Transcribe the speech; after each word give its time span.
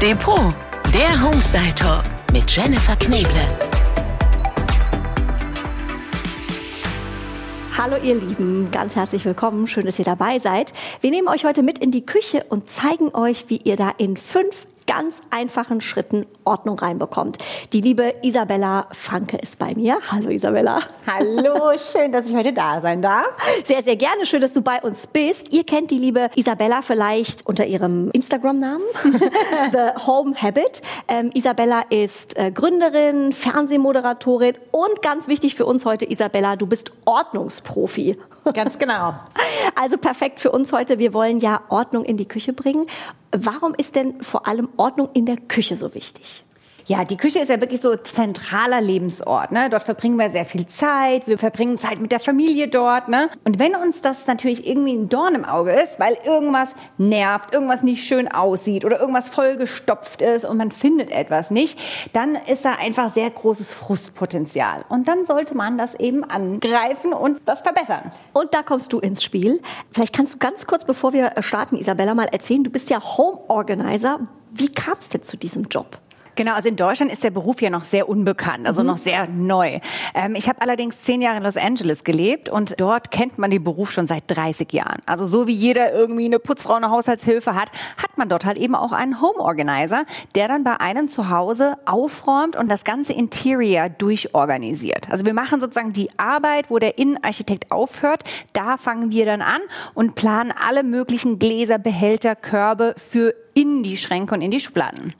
Depot, 0.00 0.54
der 0.94 1.22
Homestyle 1.22 1.74
Talk 1.74 2.04
mit 2.32 2.50
Jennifer 2.50 2.96
Kneble. 2.96 3.28
Hallo 7.76 7.96
ihr 8.02 8.14
Lieben, 8.14 8.70
ganz 8.70 8.96
herzlich 8.96 9.26
willkommen, 9.26 9.66
schön, 9.66 9.84
dass 9.84 9.98
ihr 9.98 10.06
dabei 10.06 10.38
seid. 10.38 10.72
Wir 11.02 11.10
nehmen 11.10 11.28
euch 11.28 11.44
heute 11.44 11.62
mit 11.62 11.78
in 11.80 11.90
die 11.90 12.06
Küche 12.06 12.46
und 12.48 12.66
zeigen 12.66 13.14
euch, 13.14 13.44
wie 13.48 13.58
ihr 13.58 13.76
da 13.76 13.90
in 13.90 14.16
fünf 14.16 14.66
ganz 14.90 15.20
einfachen 15.30 15.80
Schritten 15.80 16.26
Ordnung 16.42 16.76
reinbekommt. 16.76 17.38
Die 17.72 17.80
liebe 17.80 18.12
Isabella 18.22 18.88
Franke 18.90 19.36
ist 19.36 19.56
bei 19.56 19.72
mir. 19.72 19.98
Hallo 20.10 20.30
Isabella. 20.30 20.80
Hallo, 21.06 21.78
schön, 21.92 22.10
dass 22.10 22.28
ich 22.28 22.34
heute 22.34 22.52
da 22.52 22.80
sein 22.80 23.00
darf. 23.00 23.28
Sehr, 23.64 23.84
sehr 23.84 23.94
gerne. 23.94 24.26
Schön, 24.26 24.40
dass 24.40 24.52
du 24.52 24.62
bei 24.62 24.82
uns 24.82 25.06
bist. 25.06 25.52
Ihr 25.52 25.62
kennt 25.62 25.92
die 25.92 25.98
liebe 25.98 26.28
Isabella 26.34 26.82
vielleicht 26.82 27.46
unter 27.46 27.66
ihrem 27.66 28.10
Instagram-Namen, 28.10 28.82
The 29.72 30.04
Home 30.08 30.34
Habit. 30.34 30.82
Ähm, 31.06 31.30
Isabella 31.34 31.84
ist 31.88 32.36
äh, 32.36 32.50
Gründerin, 32.50 33.32
Fernsehmoderatorin 33.32 34.56
und 34.72 35.02
ganz 35.02 35.28
wichtig 35.28 35.54
für 35.54 35.66
uns 35.66 35.84
heute, 35.84 36.10
Isabella, 36.10 36.56
du 36.56 36.66
bist 36.66 36.90
Ordnungsprofi. 37.04 38.18
Ganz 38.54 38.76
genau. 38.76 39.14
Also 39.80 39.96
perfekt 39.96 40.40
für 40.40 40.50
uns 40.50 40.74
heute. 40.74 40.98
Wir 40.98 41.14
wollen 41.14 41.40
ja 41.40 41.62
Ordnung 41.70 42.04
in 42.04 42.18
die 42.18 42.28
Küche 42.28 42.52
bringen. 42.52 42.86
Warum 43.32 43.72
ist 43.74 43.94
denn 43.94 44.20
vor 44.20 44.46
allem 44.46 44.68
Ordnung 44.76 45.08
in 45.14 45.24
der 45.24 45.38
Küche 45.38 45.78
so 45.78 45.94
wichtig? 45.94 46.44
Ja, 46.90 47.04
die 47.04 47.16
Küche 47.16 47.38
ist 47.38 47.50
ja 47.50 47.60
wirklich 47.60 47.80
so 47.80 47.94
zentraler 47.94 48.80
Lebensort. 48.80 49.52
Ne? 49.52 49.70
Dort 49.70 49.84
verbringen 49.84 50.16
wir 50.16 50.28
sehr 50.28 50.44
viel 50.44 50.66
Zeit. 50.66 51.24
Wir 51.28 51.38
verbringen 51.38 51.78
Zeit 51.78 52.00
mit 52.00 52.10
der 52.10 52.18
Familie 52.18 52.66
dort. 52.66 53.06
Ne? 53.06 53.30
Und 53.44 53.60
wenn 53.60 53.76
uns 53.76 54.00
das 54.02 54.26
natürlich 54.26 54.66
irgendwie 54.66 54.94
ein 54.94 55.08
Dorn 55.08 55.36
im 55.36 55.44
Auge 55.44 55.70
ist, 55.70 56.00
weil 56.00 56.18
irgendwas 56.24 56.74
nervt, 56.98 57.54
irgendwas 57.54 57.84
nicht 57.84 58.02
schön 58.04 58.26
aussieht 58.26 58.84
oder 58.84 58.98
irgendwas 58.98 59.28
vollgestopft 59.28 60.20
ist 60.20 60.44
und 60.44 60.56
man 60.56 60.72
findet 60.72 61.12
etwas 61.12 61.52
nicht, 61.52 61.78
dann 62.12 62.34
ist 62.34 62.64
da 62.64 62.72
einfach 62.72 63.14
sehr 63.14 63.30
großes 63.30 63.72
Frustpotenzial. 63.72 64.84
Und 64.88 65.06
dann 65.06 65.24
sollte 65.26 65.56
man 65.56 65.78
das 65.78 65.94
eben 65.94 66.24
angreifen 66.24 67.12
und 67.12 67.40
das 67.44 67.60
verbessern. 67.60 68.10
Und 68.32 68.52
da 68.52 68.64
kommst 68.64 68.92
du 68.92 68.98
ins 68.98 69.22
Spiel. 69.22 69.62
Vielleicht 69.92 70.12
kannst 70.12 70.34
du 70.34 70.38
ganz 70.38 70.66
kurz, 70.66 70.84
bevor 70.84 71.12
wir 71.12 71.34
starten, 71.38 71.76
Isabella, 71.76 72.14
mal 72.14 72.26
erzählen. 72.32 72.64
Du 72.64 72.70
bist 72.70 72.90
ja 72.90 73.00
Home 73.16 73.38
Organizer. 73.46 74.18
Wie 74.50 74.72
kam 74.72 74.94
es 74.98 75.08
denn 75.08 75.22
zu 75.22 75.36
diesem 75.36 75.68
Job? 75.68 76.00
Genau, 76.36 76.54
also 76.54 76.68
in 76.68 76.76
Deutschland 76.76 77.12
ist 77.12 77.24
der 77.24 77.30
Beruf 77.30 77.60
ja 77.60 77.70
noch 77.70 77.84
sehr 77.84 78.08
unbekannt, 78.08 78.66
also 78.66 78.82
mhm. 78.82 78.88
noch 78.88 78.98
sehr 78.98 79.26
neu. 79.26 79.80
Ähm, 80.14 80.34
ich 80.34 80.48
habe 80.48 80.62
allerdings 80.62 81.02
zehn 81.02 81.20
Jahre 81.20 81.38
in 81.38 81.42
Los 81.42 81.56
Angeles 81.56 82.04
gelebt 82.04 82.48
und 82.48 82.80
dort 82.80 83.10
kennt 83.10 83.38
man 83.38 83.50
den 83.50 83.62
Beruf 83.62 83.90
schon 83.90 84.06
seit 84.06 84.24
30 84.28 84.72
Jahren. 84.72 85.02
Also 85.06 85.26
so 85.26 85.46
wie 85.46 85.52
jeder 85.52 85.92
irgendwie 85.92 86.24
eine 86.26 86.38
Putzfrau, 86.38 86.74
eine 86.74 86.90
Haushaltshilfe 86.90 87.54
hat, 87.54 87.70
hat 87.96 88.16
man 88.16 88.28
dort 88.28 88.44
halt 88.44 88.58
eben 88.58 88.74
auch 88.74 88.92
einen 88.92 89.20
Home 89.20 89.38
Organizer, 89.38 90.04
der 90.34 90.48
dann 90.48 90.64
bei 90.64 90.80
einem 90.80 91.08
zu 91.08 91.30
Hause 91.30 91.76
aufräumt 91.86 92.56
und 92.56 92.68
das 92.68 92.84
ganze 92.84 93.12
Interior 93.12 93.88
durchorganisiert. 93.88 95.10
Also 95.10 95.24
wir 95.24 95.34
machen 95.34 95.60
sozusagen 95.60 95.92
die 95.92 96.10
Arbeit, 96.16 96.70
wo 96.70 96.78
der 96.78 96.98
Innenarchitekt 96.98 97.72
aufhört, 97.72 98.24
da 98.52 98.76
fangen 98.76 99.10
wir 99.10 99.26
dann 99.26 99.42
an 99.42 99.60
und 99.94 100.14
planen 100.14 100.52
alle 100.68 100.82
möglichen 100.82 101.38
Gläser, 101.38 101.78
Behälter, 101.78 102.36
Körbe 102.36 102.94
für 102.96 103.34
in 103.54 103.82
die 103.82 103.96
Schränke 103.96 104.34
und 104.34 104.42
in 104.42 104.50
die 104.50 104.60
Schubladen. 104.60 105.14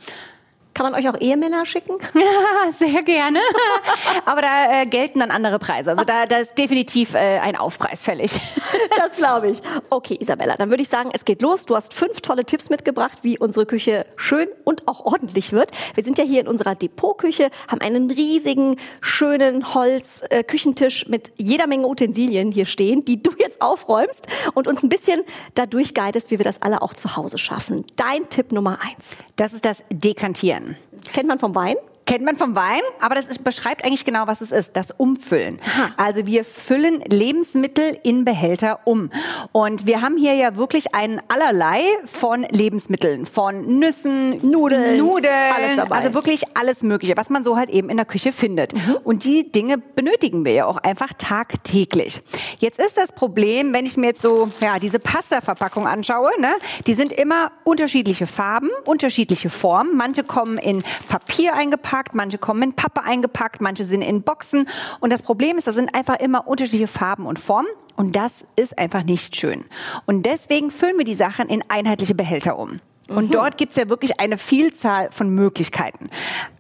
Kann 0.75 0.91
man 0.91 0.95
euch 0.95 1.09
auch 1.09 1.21
Ehemänner 1.21 1.67
schicken? 1.67 1.97
Ja, 2.15 2.73
sehr 2.79 3.03
gerne. 3.03 3.41
Aber 4.25 4.41
da 4.41 4.83
äh, 4.83 4.87
gelten 4.87 5.19
dann 5.21 5.31
andere 5.31 5.59
Preise. 5.59 5.91
Also 5.91 6.05
da, 6.05 6.27
da 6.27 6.39
ist 6.39 6.57
definitiv 6.57 7.15
äh, 7.15 7.39
ein 7.39 7.57
Aufpreis 7.57 8.03
fällig. 8.03 8.33
Das 8.97 9.17
glaube 9.17 9.51
ich. 9.51 9.61
Okay, 9.89 10.17
Isabella, 10.21 10.57
dann 10.57 10.71
würde 10.71 10.83
ich 10.83 10.89
sagen, 10.89 11.11
es 11.13 11.25
geht 11.25 11.43
los. 11.43 11.65
Du 11.65 11.75
hast 11.75 11.95
fünf 11.95 12.21
tolle 12.21 12.45
Tipps 12.45 12.71
mitgebracht, 12.71 13.21
wie 13.23 13.39
unsere 13.39 13.67
Küche 13.67 14.07
schön 14.17 14.49
und 14.65 14.87
auch 14.89 15.05
ordentlich 15.05 15.53
wird. 15.53 15.71
Wir 15.95 16.05
sind 16.05 16.19
ja 16.19 16.25
hier 16.25 16.41
in 16.41 16.49
unserer 16.49 16.75
Depotküche, 16.75 17.51
haben 17.69 17.81
einen 17.81 18.11
riesigen, 18.11 18.77
schönen 19.01 19.75
Holz-Küchentisch 19.75 21.05
äh, 21.05 21.11
mit 21.11 21.33
jeder 21.37 21.67
Menge 21.67 21.87
Utensilien 21.87 22.53
hier 22.53 22.67
stehen, 22.67 23.05
die 23.05 23.23
du 23.23 23.33
jetzt 23.39 23.63
aufräumst 23.63 24.27
und 24.55 24.69
uns 24.69 24.83
ein 24.83 24.89
bisschen 24.89 25.23
dadurch 25.55 25.95
guidest, 25.95 26.31
wie 26.31 26.39
wir 26.39 26.45
das 26.45 26.63
alle 26.63 26.83
auch 26.83 26.95
zu 26.95 27.17
Hause 27.17 27.39
schaffen. 27.39 27.85
Dein 27.97 28.29
Tipp 28.29 28.53
Nummer 28.53 28.79
eins. 28.83 29.17
Das 29.41 29.55
ist 29.55 29.65
das 29.65 29.83
Dekantieren. 29.89 30.77
Kennt 31.15 31.27
man 31.27 31.39
vom 31.39 31.55
Wein? 31.55 31.77
Kennt 32.11 32.25
man 32.25 32.35
vom 32.35 32.57
Wein, 32.57 32.81
aber 32.99 33.15
das 33.15 33.27
ist, 33.27 33.45
beschreibt 33.45 33.85
eigentlich 33.85 34.05
genau, 34.05 34.27
was 34.27 34.41
es 34.41 34.51
ist, 34.51 34.73
das 34.75 34.91
Umfüllen. 34.91 35.61
Aha. 35.65 35.91
Also 35.97 36.27
wir 36.27 36.45
füllen 36.45 37.03
Lebensmittel 37.03 38.01
in 38.03 38.25
Behälter 38.25 38.81
um. 38.83 39.11
Und 39.53 39.87
wir 39.87 40.03
haben 40.03 40.17
hier 40.17 40.35
ja 40.35 40.57
wirklich 40.57 40.93
einen 40.93 41.23
allerlei 41.29 41.83
von 42.07 42.43
Lebensmitteln, 42.51 43.27
von 43.27 43.79
Nüssen, 43.79 44.45
Nudeln, 44.45 44.99
Nudeln 44.99 45.53
alles 45.55 45.77
dabei. 45.77 45.99
also 45.99 46.13
wirklich 46.15 46.43
alles 46.57 46.83
Mögliche, 46.83 47.17
was 47.17 47.31
man 47.31 47.45
so 47.45 47.57
halt 47.57 47.71
eben 47.71 47.89
in 47.89 47.97
der 47.97 48.07
Küche 48.07 48.33
findet. 48.33 48.75
Mhm. 48.75 48.97
Und 49.05 49.23
die 49.23 49.53
Dinge 49.53 49.79
benötigen 49.79 50.45
wir 50.45 50.53
ja 50.53 50.67
auch 50.67 50.79
einfach 50.79 51.13
tagtäglich. 51.17 52.23
Jetzt 52.59 52.81
ist 52.81 52.97
das 52.97 53.13
Problem, 53.13 53.73
wenn 53.73 53.87
ich 53.87 53.97
mir 53.97 54.09
jetzt 54.09 54.23
so 54.23 54.51
ja 54.61 54.81
diese 54.81 54.99
Pasta-Verpackung 54.99 55.87
anschaue, 55.87 56.33
ne, 56.41 56.55
die 56.89 56.95
sind 56.95 57.13
immer 57.13 57.53
unterschiedliche 57.63 58.27
Farben, 58.27 58.69
unterschiedliche 58.85 59.49
Formen. 59.49 59.97
Manche 59.97 60.25
kommen 60.25 60.59
in 60.59 60.83
Papier 61.09 61.55
eingepackt 61.55 62.00
eingepackt, 62.01 62.15
manche 62.15 62.39
kommen 62.39 62.63
in 62.63 62.73
Pappe 62.75 63.03
eingepackt, 63.03 63.61
manche 63.61 63.85
sind 63.85 64.03
in 64.03 64.23
Boxen. 64.23 64.67
Und 65.01 65.13
das 65.13 65.23
Problem 65.23 65.59
ist, 65.59 65.67
das 65.67 65.75
sind 65.75 65.95
einfach 65.95 66.19
immer 66.19 66.47
unterschiedliche 66.47 66.87
Farben 66.87 67.27
und 67.27 67.39
Formen. 67.39 67.69
Und 67.97 68.17
das 68.17 68.45
ist 68.57 68.79
einfach 68.79 69.05
nicht 69.05 69.37
schön. 69.37 69.65
Und 70.07 70.25
deswegen 70.25 70.71
füllen 70.71 70.97
wir 70.97 71.05
die 71.05 71.15
Sachen 71.15 71.49
in 71.49 71.63
einheitliche 71.69 72.15
Behälter 72.15 72.59
um. 72.59 72.81
Und 73.11 73.27
mhm. 73.27 73.33
dort 73.33 73.59
gibt's 73.59 73.77
ja 73.77 73.89
wirklich 73.89 74.21
eine 74.21 74.39
Vielzahl 74.39 75.11
von 75.11 75.29
Möglichkeiten. 75.31 76.11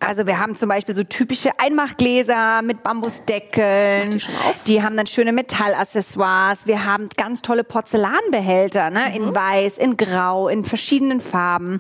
Also 0.01 0.27
wir 0.27 0.39
haben 0.39 0.57
zum 0.57 0.69
Beispiel 0.69 0.95
so 0.95 1.05
typische 1.05 1.51
Einmachgläser 1.59 2.63
mit 2.63 2.83
Bambusdeckeln. 2.83 4.11
Die, 4.11 4.23
die, 4.67 4.83
haben 4.83 4.97
dann 4.97 5.07
schöne 5.07 5.33
Metallaccessoires. 5.33 6.67
Wir 6.67 6.85
haben 6.85 7.09
ganz 7.17 7.43
tolle 7.43 7.63
Porzellanbehälter 7.63 8.91
ne? 8.91 9.07
Mhm. 9.09 9.15
in 9.15 9.35
weiß, 9.35 9.79
in 9.79 9.97
grau, 9.97 10.49
in 10.49 10.65
verschiedenen 10.65 11.21
Farben. 11.21 11.79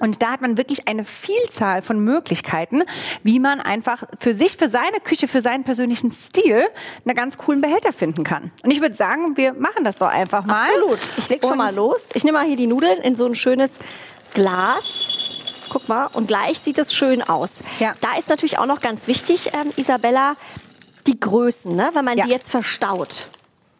Und 0.00 0.22
da 0.22 0.32
hat 0.32 0.40
man 0.40 0.56
wirklich 0.56 0.88
eine 0.88 1.04
Vielzahl 1.04 1.82
von 1.82 2.02
Möglichkeiten, 2.02 2.82
wie 3.22 3.38
man 3.38 3.60
einfach 3.60 4.02
für 4.18 4.34
sich, 4.34 4.56
für 4.56 4.68
seine 4.68 4.98
Küche, 5.04 5.28
für 5.28 5.40
seinen 5.40 5.62
persönlichen 5.62 6.10
Stil 6.10 6.64
einen 7.04 7.14
ganz 7.14 7.38
coolen 7.38 7.60
Behälter 7.60 7.92
finden 7.92 8.24
kann. 8.24 8.50
Und 8.64 8.72
ich 8.72 8.80
würde 8.80 8.94
sagen, 8.94 9.36
wir 9.36 9.52
machen 9.52 9.84
das 9.84 9.98
doch 9.98 10.08
einfach 10.08 10.44
mal. 10.44 10.66
Absolut. 10.66 10.98
Ich 11.16 11.28
leg 11.28 11.42
schon 11.42 11.52
Und 11.52 11.58
mal 11.58 11.74
los. 11.74 12.08
Ich 12.14 12.24
nehme 12.24 12.38
mal 12.38 12.46
hier 12.46 12.56
die 12.56 12.66
Nudeln 12.66 13.00
in 13.02 13.14
so 13.14 13.26
ein 13.26 13.34
schönes 13.34 13.78
Glas. 14.34 15.08
Guck 15.70 15.88
mal, 15.88 16.06
und 16.12 16.26
gleich 16.26 16.58
sieht 16.58 16.78
es 16.78 16.92
schön 16.92 17.22
aus. 17.22 17.50
Ja. 17.78 17.94
Da 18.00 18.18
ist 18.18 18.28
natürlich 18.28 18.58
auch 18.58 18.66
noch 18.66 18.80
ganz 18.80 19.06
wichtig, 19.06 19.50
ähm, 19.52 19.72
Isabella, 19.76 20.34
die 21.06 21.18
Größen, 21.18 21.74
ne? 21.74 21.90
wenn 21.94 22.04
man 22.04 22.18
ja. 22.18 22.24
die 22.24 22.30
jetzt 22.30 22.50
verstaut. 22.50 23.28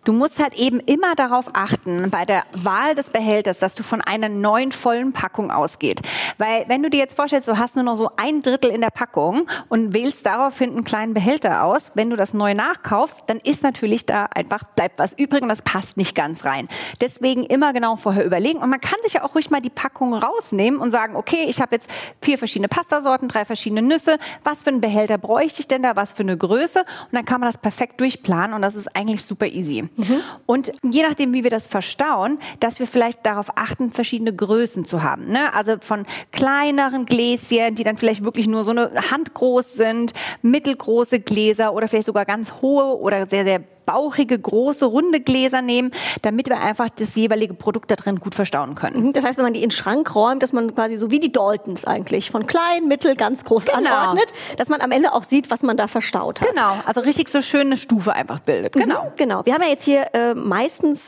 Du 0.03 0.15
musst 0.15 0.39
halt 0.39 0.55
eben 0.59 0.81
immer 0.81 1.15
darauf 1.15 1.51
achten, 1.53 2.09
bei 2.11 2.25
der 2.25 2.45
Wahl 2.55 2.95
des 2.95 3.11
Behälters, 3.11 3.59
dass 3.59 3.75
du 3.75 3.83
von 3.83 4.01
einer 4.01 4.31
neuen 4.31 4.73
vollen 4.73 5.13
Packung 5.13 5.51
ausgeht. 5.51 6.01
Weil 6.39 6.65
wenn 6.69 6.83
du 6.83 6.89
dir 6.89 6.97
jetzt 6.97 7.17
vorstellst, 7.17 7.47
du 7.49 7.59
hast 7.59 7.75
nur 7.75 7.85
noch 7.85 7.97
so 7.97 8.09
ein 8.17 8.41
Drittel 8.41 8.71
in 8.71 8.81
der 8.81 8.89
Packung 8.89 9.47
und 9.69 9.93
wählst 9.93 10.25
daraufhin 10.25 10.71
einen 10.71 10.85
kleinen 10.85 11.13
Behälter 11.13 11.65
aus, 11.65 11.93
wenn 11.95 12.09
du 12.09 12.17
das 12.17 12.33
neu 12.33 12.55
nachkaufst, 12.55 13.25
dann 13.27 13.41
ist 13.41 13.63
natürlich 13.63 14.07
da 14.07 14.25
einfach, 14.35 14.65
bleibt 14.75 14.99
was 14.99 15.13
übrig 15.13 15.43
und 15.43 15.51
das 15.51 15.61
passt 15.61 15.99
nicht 15.99 16.15
ganz 16.15 16.47
rein. 16.47 16.69
Deswegen 17.03 17.45
immer 17.45 17.75
genau 17.75 17.97
vorher 17.97 18.25
überlegen 18.25 18.61
und 18.61 18.71
man 18.71 18.81
kann 18.81 18.99
sich 19.03 19.13
ja 19.13 19.23
auch 19.23 19.35
ruhig 19.35 19.51
mal 19.51 19.61
die 19.61 19.69
Packung 19.69 20.15
rausnehmen 20.15 20.81
und 20.81 20.93
sagen, 20.93 21.15
okay, 21.15 21.45
ich 21.47 21.61
habe 21.61 21.75
jetzt 21.75 21.91
vier 22.23 22.39
verschiedene 22.39 22.69
Pastasorten, 22.69 23.29
drei 23.29 23.45
verschiedene 23.45 23.83
Nüsse, 23.83 24.19
was 24.45 24.63
für 24.63 24.71
einen 24.71 24.81
Behälter 24.81 25.19
bräuchte 25.19 25.61
ich 25.61 25.69
denn 25.69 25.83
da, 25.83 25.95
was 25.95 26.15
für 26.15 26.23
eine 26.23 26.39
Größe 26.39 26.79
und 26.79 27.13
dann 27.13 27.27
kann 27.27 27.41
man 27.41 27.49
das 27.49 27.59
perfekt 27.59 28.01
durchplanen 28.01 28.55
und 28.55 28.63
das 28.63 28.77
ist 28.77 28.97
eigentlich 28.97 29.23
super 29.23 29.47
easy. 29.47 29.90
Mhm. 29.97 30.23
Und 30.47 30.73
je 30.83 31.03
nachdem, 31.03 31.33
wie 31.33 31.45
wir 31.45 31.51
das 31.51 31.67
verstauen, 31.67 32.39
dass 32.61 32.79
wir 32.79 32.87
vielleicht 32.87 33.27
darauf 33.27 33.47
achten, 33.57 33.91
verschiedene 33.91 34.35
Größen 34.35 34.85
zu 34.85 35.03
haben. 35.03 35.31
Ne? 35.31 35.53
Also 35.55 35.77
von 35.81 36.07
kleineren 36.33 37.07
Gläschen, 37.07 37.75
die 37.75 37.85
dann 37.85 37.97
vielleicht 37.97 38.25
wirklich 38.25 38.47
nur 38.47 38.65
so 38.65 38.71
eine 38.71 39.11
Hand 39.11 39.35
groß 39.35 39.75
sind, 39.75 40.13
mittelgroße 40.43 41.21
Gläser 41.21 41.75
oder 41.75 41.89
vielleicht 41.89 42.07
sogar 42.07 42.25
ganz 42.25 42.53
hohe 42.63 42.99
oder 42.99 43.27
sehr, 43.27 43.45
sehr 43.45 43.63
bauchige, 43.87 44.39
große, 44.39 44.85
runde 44.85 45.21
Gläser 45.21 45.63
nehmen, 45.63 45.91
damit 46.23 46.49
wir 46.49 46.61
einfach 46.61 46.89
das 46.91 47.15
jeweilige 47.15 47.55
Produkt 47.55 47.91
da 47.91 47.97
drin 47.97 48.21
gut 48.21 48.35
verstauen 48.35 48.75
können. 48.75 49.07
Mhm. 49.07 49.13
Das 49.13 49.25
heißt, 49.25 49.37
wenn 49.37 49.45
man 49.45 49.53
die 49.53 49.63
in 49.63 49.71
den 49.71 49.75
Schrank 49.75 50.15
räumt, 50.15 50.43
dass 50.43 50.53
man 50.53 50.75
quasi 50.75 50.97
so 50.97 51.11
wie 51.11 51.21
die 51.21 51.33
Daltons 51.33 51.85
eigentlich 51.85 52.31
von 52.31 52.47
klein, 52.47 52.89
mittel, 52.89 53.15
ganz 53.15 53.45
groß 53.45 53.67
genau. 53.67 53.77
anordnet, 53.79 54.33
dass 54.57 54.69
man 54.69 54.81
am 54.81 54.91
Ende 54.93 55.13
auch 55.13 55.25
sieht, 55.25 55.51
was 55.51 55.63
man 55.63 55.77
da 55.77 55.87
verstaut 55.87 56.41
hat. 56.41 56.49
Genau, 56.49 56.75
also 56.87 57.01
richtig 57.01 57.29
so 57.29 57.43
schön 57.43 57.63
eine 57.63 57.77
Stufe 57.77 58.13
einfach 58.13 58.41
bildet. 58.41 58.75
Genau. 58.75 59.05
Mhm, 59.05 59.09
genau. 59.17 59.47
Wir 59.47 59.55
haben 59.55 59.63
ja 59.63 59.69
jetzt 59.69 59.85
hier 59.85 60.15
äh, 60.15 60.35
meistens 60.35 61.01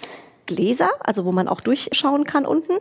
Gläser, 0.47 0.91
also 1.01 1.25
wo 1.25 1.33
man 1.33 1.49
auch 1.49 1.61
durchschauen 1.61 2.25
kann 2.25 2.47
unten. 2.47 2.75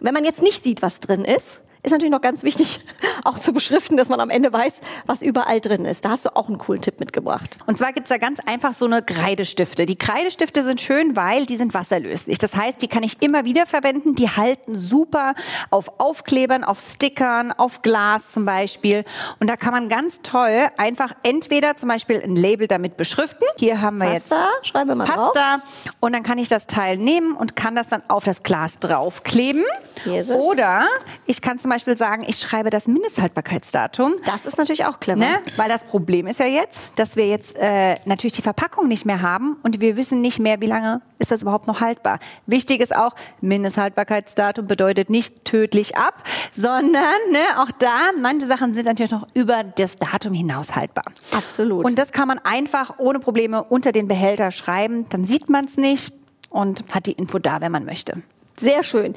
Wenn 0.00 0.14
man 0.14 0.24
jetzt 0.24 0.42
nicht 0.42 0.62
sieht, 0.62 0.82
was 0.82 1.00
drin 1.00 1.24
ist, 1.24 1.60
ist 1.82 1.90
natürlich 1.90 2.10
noch 2.12 2.20
ganz 2.20 2.42
wichtig, 2.42 2.80
auch 3.24 3.38
zu 3.38 3.52
beschriften, 3.52 3.96
dass 3.96 4.08
man 4.08 4.20
am 4.20 4.30
Ende 4.30 4.52
weiß, 4.52 4.80
was 5.06 5.22
überall 5.22 5.60
drin 5.60 5.84
ist. 5.84 6.04
Da 6.04 6.10
hast 6.10 6.24
du 6.24 6.36
auch 6.36 6.48
einen 6.48 6.58
coolen 6.58 6.82
Tipp 6.82 7.00
mitgebracht. 7.00 7.58
Und 7.66 7.78
zwar 7.78 7.92
gibt's 7.92 8.10
da 8.10 8.18
ganz 8.18 8.40
einfach 8.40 8.74
so 8.74 8.84
eine 8.84 9.02
Kreidestifte. 9.02 9.86
Die 9.86 9.96
Kreidestifte 9.96 10.62
sind 10.62 10.80
schön, 10.80 11.16
weil 11.16 11.46
die 11.46 11.56
sind 11.56 11.72
wasserlöslich. 11.72 12.38
Das 12.38 12.54
heißt, 12.54 12.82
die 12.82 12.88
kann 12.88 13.02
ich 13.02 13.22
immer 13.22 13.44
wieder 13.44 13.66
verwenden. 13.66 14.14
Die 14.14 14.28
halten 14.28 14.76
super 14.76 15.34
auf 15.70 16.00
Aufklebern, 16.00 16.64
auf 16.64 16.80
Stickern, 16.80 17.52
auf 17.52 17.82
Glas 17.82 18.30
zum 18.32 18.44
Beispiel. 18.44 19.04
Und 19.38 19.48
da 19.48 19.56
kann 19.56 19.72
man 19.72 19.88
ganz 19.88 20.20
toll 20.22 20.68
einfach 20.76 21.12
entweder 21.22 21.76
zum 21.76 21.88
Beispiel 21.88 22.20
ein 22.22 22.36
Label 22.36 22.66
damit 22.66 22.96
beschriften. 22.96 23.46
Hier 23.58 23.80
haben 23.80 23.98
wir 23.98 24.10
Pasta, 24.10 24.48
jetzt 24.56 24.68
schreiben 24.68 24.90
wir 24.90 24.96
mal 24.96 25.06
Pasta. 25.06 25.62
Und 26.00 26.12
dann 26.12 26.22
kann 26.22 26.38
ich 26.38 26.48
das 26.48 26.66
Teil 26.66 26.98
nehmen 26.98 27.34
und 27.34 27.56
kann 27.56 27.74
das 27.74 27.88
dann 27.88 28.02
auf 28.08 28.24
das 28.24 28.42
Glas 28.42 28.78
draufkleben. 28.78 29.64
Hier 30.04 30.20
ist 30.20 30.30
es. 30.30 30.36
Oder 30.36 30.86
ich 31.26 31.40
kann 31.40 31.58
zum 31.58 31.69
Beispiel 31.70 31.96
sagen, 31.96 32.24
ich 32.26 32.38
schreibe 32.38 32.68
das 32.68 32.86
Mindesthaltbarkeitsdatum. 32.86 34.14
Das 34.26 34.44
ist 34.44 34.58
natürlich 34.58 34.84
auch 34.84 35.00
clever. 35.00 35.20
Ne? 35.20 35.40
Weil 35.56 35.70
das 35.70 35.84
Problem 35.84 36.26
ist 36.26 36.38
ja 36.38 36.46
jetzt, 36.46 36.92
dass 36.96 37.16
wir 37.16 37.26
jetzt 37.26 37.56
äh, 37.56 37.94
natürlich 38.04 38.34
die 38.34 38.42
Verpackung 38.42 38.88
nicht 38.88 39.06
mehr 39.06 39.22
haben 39.22 39.56
und 39.62 39.80
wir 39.80 39.96
wissen 39.96 40.20
nicht 40.20 40.38
mehr, 40.38 40.60
wie 40.60 40.66
lange 40.66 41.00
ist 41.18 41.30
das 41.30 41.42
überhaupt 41.42 41.66
noch 41.66 41.80
haltbar. 41.80 42.18
Wichtig 42.46 42.80
ist 42.80 42.94
auch, 42.94 43.14
Mindesthaltbarkeitsdatum 43.40 44.66
bedeutet 44.66 45.08
nicht 45.10 45.44
tödlich 45.44 45.96
ab, 45.96 46.22
sondern 46.56 47.14
ne, 47.30 47.58
auch 47.58 47.70
da, 47.78 48.10
manche 48.20 48.46
Sachen 48.46 48.74
sind 48.74 48.86
natürlich 48.86 49.12
noch 49.12 49.26
über 49.34 49.64
das 49.64 49.96
Datum 49.96 50.34
hinaus 50.34 50.74
haltbar. 50.76 51.04
Absolut. 51.30 51.84
Und 51.84 51.98
das 51.98 52.12
kann 52.12 52.28
man 52.28 52.38
einfach 52.38 52.98
ohne 52.98 53.20
Probleme 53.20 53.64
unter 53.64 53.92
den 53.92 54.08
Behälter 54.08 54.50
schreiben, 54.50 55.06
dann 55.08 55.24
sieht 55.24 55.48
man 55.48 55.64
es 55.64 55.76
nicht 55.76 56.14
und 56.50 56.84
hat 56.92 57.06
die 57.06 57.12
Info 57.12 57.38
da, 57.38 57.60
wenn 57.60 57.72
man 57.72 57.84
möchte. 57.84 58.22
Sehr 58.60 58.82
schön. 58.82 59.14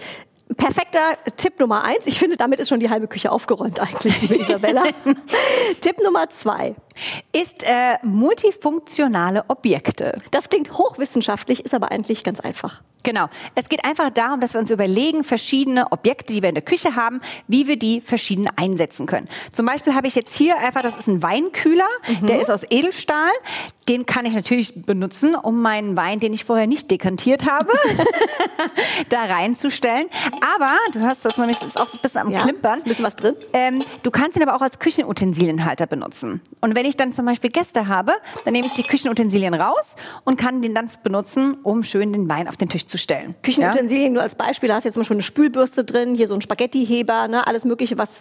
Perfekter 0.56 1.18
Tipp 1.38 1.60
Nummer 1.60 1.84
eins. 1.84 2.08
Ich 2.08 2.20
finde, 2.20 2.38
damit 2.38 2.60
ist 2.60 2.70
schon 2.70 2.80
die 2.80 2.90
halbe 2.90 3.08
Küche 3.08 3.32
aufgeräumt 3.32 3.80
eigentlich, 3.80 4.22
liebe 4.22 4.36
Isabella. 4.42 4.84
Tipp 5.82 5.98
Nummer 6.04 6.30
zwei. 6.30 6.76
Ist 7.32 7.64
äh, 7.64 7.98
multifunktionale 8.04 9.46
Objekte. 9.48 10.18
Das 10.32 10.50
klingt 10.50 10.72
hochwissenschaftlich, 10.74 11.66
ist 11.66 11.74
aber 11.74 11.92
eigentlich 11.92 12.24
ganz 12.24 12.40
einfach. 12.40 12.82
Genau. 13.04 13.26
Es 13.56 13.68
geht 13.68 13.84
einfach 13.84 14.10
darum, 14.12 14.40
dass 14.40 14.54
wir 14.54 14.62
uns 14.62 14.70
überlegen, 14.70 15.26
verschiedene 15.26 15.92
Objekte, 15.92 16.34
die 16.34 16.42
wir 16.42 16.48
in 16.48 16.56
der 16.56 16.64
Küche 16.64 16.96
haben, 16.96 17.20
wie 17.50 17.68
wir 17.68 17.78
die 17.78 18.00
verschieden 18.00 18.48
einsetzen 18.56 19.08
können. 19.08 19.28
Zum 19.52 19.66
Beispiel 19.66 19.94
habe 19.94 20.08
ich 20.08 20.16
jetzt 20.16 20.34
hier 20.34 20.58
einfach, 20.58 20.82
das 20.82 20.96
ist 20.96 21.08
ein 21.08 21.22
Weinkühler, 21.22 21.88
der 22.22 22.40
ist 22.40 22.50
aus 22.50 22.64
Edelstahl. 22.70 23.32
Den 23.90 24.06
kann 24.06 24.26
ich 24.26 24.34
natürlich 24.34 24.86
benutzen, 24.86 25.36
um 25.36 25.62
meinen 25.62 25.98
Wein, 25.98 26.22
den 26.22 26.32
ich 26.32 26.46
vorher 26.46 26.68
nicht 26.68 26.90
dekantiert 26.90 27.46
habe, 27.46 27.74
da 29.10 29.26
reinzustellen. 29.26 30.08
Aber, 30.56 30.78
du 30.94 31.00
hörst 31.00 31.26
das 31.26 31.38
nämlich, 31.38 31.58
das 31.60 31.70
ist 31.70 31.78
auch 31.80 31.90
so 31.90 31.98
ein 31.98 32.02
bisschen 32.02 32.22
am 32.22 32.32
Ja, 32.32 32.42
Klimpern. 32.44 32.78
ist 32.78 32.86
ein 32.86 32.90
bisschen 32.90 33.06
was 33.06 33.18
drin. 33.18 33.36
Ähm, 33.52 33.84
du 34.04 34.12
kannst 34.12 34.38
ihn 34.38 34.44
aber 34.44 34.56
auch 34.56 34.62
als 34.62 34.80
Küchenutensilienhalter 34.80 35.88
benutzen. 35.88 36.40
Und 36.62 36.76
wenn 36.76 36.83
ich 36.86 36.98
dann 36.98 37.12
zum 37.12 37.26
Beispiel 37.26 37.50
Gäste 37.50 37.88
habe, 37.88 38.14
dann 38.46 38.54
nehme 38.54 38.66
ich 38.66 38.74
die 38.74 38.84
Küchenutensilien 38.84 39.54
raus 39.54 39.96
und 40.24 40.38
kann 40.38 40.62
den 40.62 40.74
dann 40.76 40.90
benutzen, 41.04 41.58
um 41.64 41.84
schön 41.84 42.14
den 42.14 42.28
Wein 42.30 42.48
auf 42.48 42.58
den 42.58 42.70
Tisch 42.70 42.86
zu 42.86 42.98
stellen. 42.98 43.36
Küchenutensilien 43.44 44.14
nur 44.14 44.24
als 44.24 44.36
Beispiel, 44.36 44.70
da 44.70 44.76
hast 44.76 44.84
du 44.84 44.88
jetzt 44.88 44.94
zum 44.94 45.02
Beispiel 45.02 45.16
eine 45.16 45.24
Spülbürste 45.24 45.84
drin, 45.84 46.16
hier 46.16 46.28
so 46.28 46.36
ein 46.36 46.42
Spaghettiheber, 46.42 47.28
ne, 47.28 47.46
alles 47.48 47.66
mögliche, 47.66 47.98
was 47.98 48.12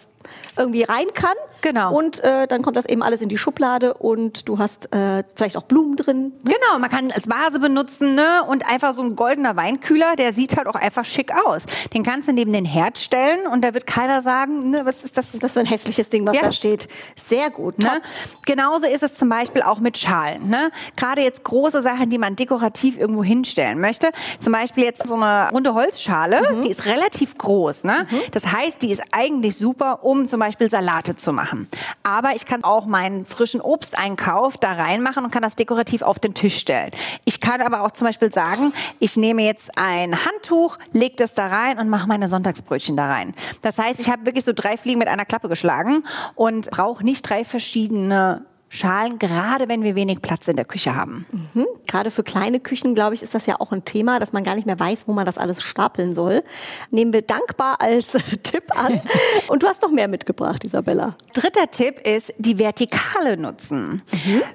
irgendwie 0.57 0.83
rein 0.83 1.07
kann. 1.13 1.33
Genau. 1.61 1.95
Und 1.95 2.19
äh, 2.23 2.45
dann 2.47 2.61
kommt 2.61 2.75
das 2.75 2.85
eben 2.85 3.01
alles 3.01 3.21
in 3.21 3.29
die 3.29 3.37
Schublade 3.37 3.93
und 3.93 4.49
du 4.49 4.59
hast 4.59 4.93
äh, 4.93 5.23
vielleicht 5.33 5.55
auch 5.55 5.63
Blumen 5.63 5.95
drin. 5.95 6.33
Genau, 6.43 6.79
man 6.79 6.89
kann 6.89 7.09
als 7.11 7.29
Vase 7.29 7.59
benutzen 7.59 8.15
ne? 8.15 8.43
und 8.47 8.69
einfach 8.69 8.93
so 8.93 9.01
ein 9.01 9.15
goldener 9.15 9.55
Weinkühler, 9.55 10.15
der 10.17 10.33
sieht 10.33 10.57
halt 10.57 10.67
auch 10.67 10.75
einfach 10.75 11.05
schick 11.05 11.31
aus. 11.45 11.63
Den 11.93 12.03
kannst 12.03 12.27
du 12.27 12.33
neben 12.33 12.51
den 12.51 12.65
Herd 12.65 12.97
stellen 12.97 13.47
und 13.47 13.63
da 13.63 13.73
wird 13.73 13.87
keiner 13.87 14.19
sagen, 14.19 14.71
ne, 14.71 14.81
was 14.83 15.03
ist 15.03 15.17
das? 15.17 15.31
Das 15.31 15.41
ist 15.43 15.53
so 15.53 15.59
ein 15.61 15.65
hässliches 15.65 16.09
Ding, 16.09 16.27
was 16.27 16.35
Ja. 16.35 16.43
da 16.43 16.51
steht. 16.51 16.89
Sehr 17.29 17.49
gut. 17.49 17.79
Ne? 17.79 18.01
Genauso 18.45 18.85
ist 18.85 19.03
es 19.03 19.13
zum 19.15 19.29
Beispiel 19.29 19.61
auch 19.61 19.79
mit 19.79 19.97
Schalen. 19.97 20.49
Ne? 20.49 20.69
Gerade 20.97 21.21
jetzt 21.21 21.43
große 21.45 21.81
Sachen, 21.81 22.09
die 22.09 22.17
man 22.17 22.35
dekorativ 22.35 22.97
irgendwo 22.97 23.23
hinstellen 23.23 23.79
möchte. 23.79 24.09
Zum 24.41 24.51
Beispiel 24.51 24.83
jetzt 24.83 25.07
so 25.07 25.15
eine 25.15 25.49
runde 25.51 25.73
Holzschale, 25.73 26.61
die 26.63 26.69
ist 26.69 26.85
relativ 26.85 27.37
groß. 27.37 27.85
Ne? 27.85 28.05
Das 28.31 28.45
heißt, 28.51 28.81
die 28.81 28.91
ist 28.91 29.01
eigentlich 29.11 29.55
super, 29.57 30.03
um 30.03 30.12
zum 30.27 30.39
Beispiel 30.39 30.69
Salate 30.69 31.15
zu 31.15 31.33
machen. 31.33 31.67
Aber 32.03 32.35
ich 32.35 32.45
kann 32.45 32.63
auch 32.63 32.85
meinen 32.85 33.25
frischen 33.25 33.61
Obsteinkauf 33.61 34.57
da 34.57 34.73
reinmachen 34.73 35.25
und 35.25 35.31
kann 35.31 35.41
das 35.41 35.55
dekorativ 35.55 36.01
auf 36.01 36.19
den 36.19 36.33
Tisch 36.33 36.57
stellen. 36.57 36.91
Ich 37.25 37.41
kann 37.41 37.61
aber 37.61 37.81
auch 37.81 37.91
zum 37.91 38.07
Beispiel 38.07 38.31
sagen, 38.31 38.73
ich 38.99 39.17
nehme 39.17 39.43
jetzt 39.43 39.71
ein 39.77 40.25
Handtuch, 40.25 40.77
lege 40.91 41.15
das 41.17 41.33
da 41.33 41.47
rein 41.47 41.79
und 41.79 41.89
mache 41.89 42.07
meine 42.07 42.27
Sonntagsbrötchen 42.27 42.95
da 42.95 43.07
rein. 43.07 43.33
Das 43.61 43.77
heißt, 43.77 43.99
ich 43.99 44.09
habe 44.09 44.25
wirklich 44.25 44.45
so 44.45 44.53
drei 44.53 44.77
Fliegen 44.77 44.99
mit 44.99 45.07
einer 45.07 45.25
Klappe 45.25 45.49
geschlagen 45.49 46.03
und 46.35 46.69
brauche 46.69 47.03
nicht 47.03 47.27
drei 47.27 47.43
verschiedene 47.43 48.45
Schalen, 48.75 49.19
gerade 49.19 49.69
wenn 49.69 49.83
wir 49.83 49.93
wenig 49.93 50.19
Platz 50.23 50.47
in 50.47 50.55
der 50.55 50.65
Küche 50.65 50.95
haben. 50.95 51.27
Mhm. 51.53 51.67
Gerade 51.85 52.09
für 52.09 52.23
kleine 52.23 52.59
Küchen, 52.59 52.95
glaube 52.95 53.13
ich, 53.13 53.21
ist 53.21 53.35
das 53.35 53.45
ja 53.45 53.59
auch 53.59 53.71
ein 53.71 53.85
Thema, 53.85 54.19
dass 54.19 54.33
man 54.33 54.43
gar 54.43 54.55
nicht 54.55 54.65
mehr 54.65 54.79
weiß, 54.79 55.07
wo 55.07 55.13
man 55.13 55.27
das 55.27 55.37
alles 55.37 55.61
stapeln 55.61 56.15
soll. 56.15 56.43
Nehmen 56.89 57.13
wir 57.13 57.21
dankbar 57.21 57.81
als 57.81 58.13
Tipp 58.43 58.75
an. 58.75 58.99
Und 59.47 59.61
du 59.61 59.67
hast 59.67 59.83
noch 59.83 59.91
mehr 59.91 60.07
mitgebracht, 60.07 60.63
Isabella. 60.63 61.15
Dritter 61.33 61.69
Tipp 61.69 61.99
ist 61.99 62.33
die 62.39 62.57
Vertikale 62.57 63.37
nutzen. 63.37 64.01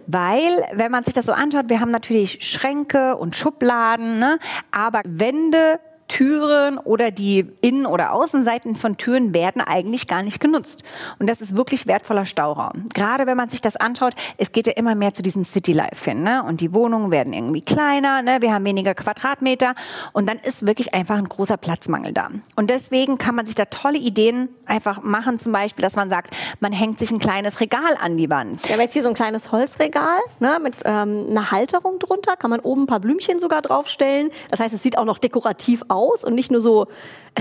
Weil, 0.09 0.65
wenn 0.73 0.91
man 0.91 1.05
sich 1.05 1.15
das 1.15 1.25
so 1.25 1.33
anschaut, 1.33 1.67
wir 1.69 1.79
haben 1.79 1.93
natürlich 1.93 2.39
Schränke 2.45 3.17
und 3.17 3.37
Schubladen, 3.37 4.19
ne? 4.19 4.41
aber 4.73 5.03
Wände, 5.05 5.79
Türen 6.09 6.79
oder 6.79 7.11
die 7.11 7.47
Innen- 7.61 7.87
oder 7.87 8.13
Außenseiten 8.13 8.75
von 8.75 8.97
Türen 8.97 9.35
werden 9.35 9.61
eigentlich 9.61 10.07
gar 10.07 10.23
nicht 10.23 10.41
genutzt. 10.41 10.83
Und 11.19 11.29
das 11.29 11.41
ist 11.41 11.57
wirklich 11.57 11.87
wertvoller 11.87 12.27
Stauraum. 12.27 12.89
Gerade 12.95 13.27
wenn 13.27 13.37
man 13.37 13.49
sich 13.49 13.61
das 13.61 13.77
anschaut, 13.77 14.15
es 14.39 14.51
geht 14.53 14.67
ja 14.67 14.73
immer 14.73 14.95
mehr 14.95 15.15
zu 15.15 15.23
diesem 15.23 15.45
City 15.45 15.73
Life 15.73 16.09
hin. 16.09 16.23
Ne? 16.23 16.43
Und 16.43 16.61
die 16.61 16.73
Wohnungen 16.73 17.11
werden 17.11 17.33
irgendwie 17.33 17.61
kleiner, 17.61 18.23
ne? 18.23 18.39
wir 18.41 18.53
haben 18.53 18.65
weniger 18.65 18.95
Quadratmeter 18.95 19.75
und 20.13 20.29
dann 20.29 20.39
ist 20.39 20.67
wirklich 20.67 20.95
einfach 20.95 21.19
ein 21.19 21.29
großer 21.29 21.59
Platzmangel 21.59 22.13
da. 22.13 22.29
Und 22.57 22.71
deswegen 22.71 23.19
kann 23.19 23.35
man 23.35 23.47
sich 23.47 23.55
da 23.55 23.67
tolle 23.67 23.99
Ideen 23.99 24.49
einfach 24.67 25.03
machen, 25.03 25.39
zum 25.39 25.53
Beispiel, 25.53 25.83
dass 25.83 25.95
man 25.95 26.09
sagt, 26.09 26.35
man 26.61 26.73
hängt 26.73 26.99
sich 26.99 27.11
ein 27.11 27.19
kleines 27.19 27.61
Regal 27.61 27.97
an 28.01 28.17
die 28.17 28.31
Wand. 28.31 28.67
Wir 28.67 28.75
haben 28.75 28.81
jetzt 28.81 28.95
hier 28.95 29.03
so 29.03 29.09
ein 29.09 29.15
kleines 29.15 29.53
Holzregal 29.53 30.19
ne, 30.41 30.59
mit 30.63 30.77
ähm, 30.85 31.27
einer 31.31 31.51
Halterung 31.51 31.99
drunter. 31.99 32.37
Kann 32.37 32.51
man 32.51 32.61
oben 32.61 32.83
ein 32.83 32.87
paar 32.87 33.01
Blümchen 33.01 33.39
sogar 33.39 33.63
draufstellen. 33.63 34.31
Das 34.51 34.61
heißt, 34.61 34.75
es 34.75 34.83
sieht 34.83 34.97
auch 34.97 35.05
noch 35.05 35.19
dekorativ 35.19 35.83
aus 35.89 35.98
und 36.25 36.35
nicht 36.35 36.51
nur 36.51 36.61
so, 36.61 36.87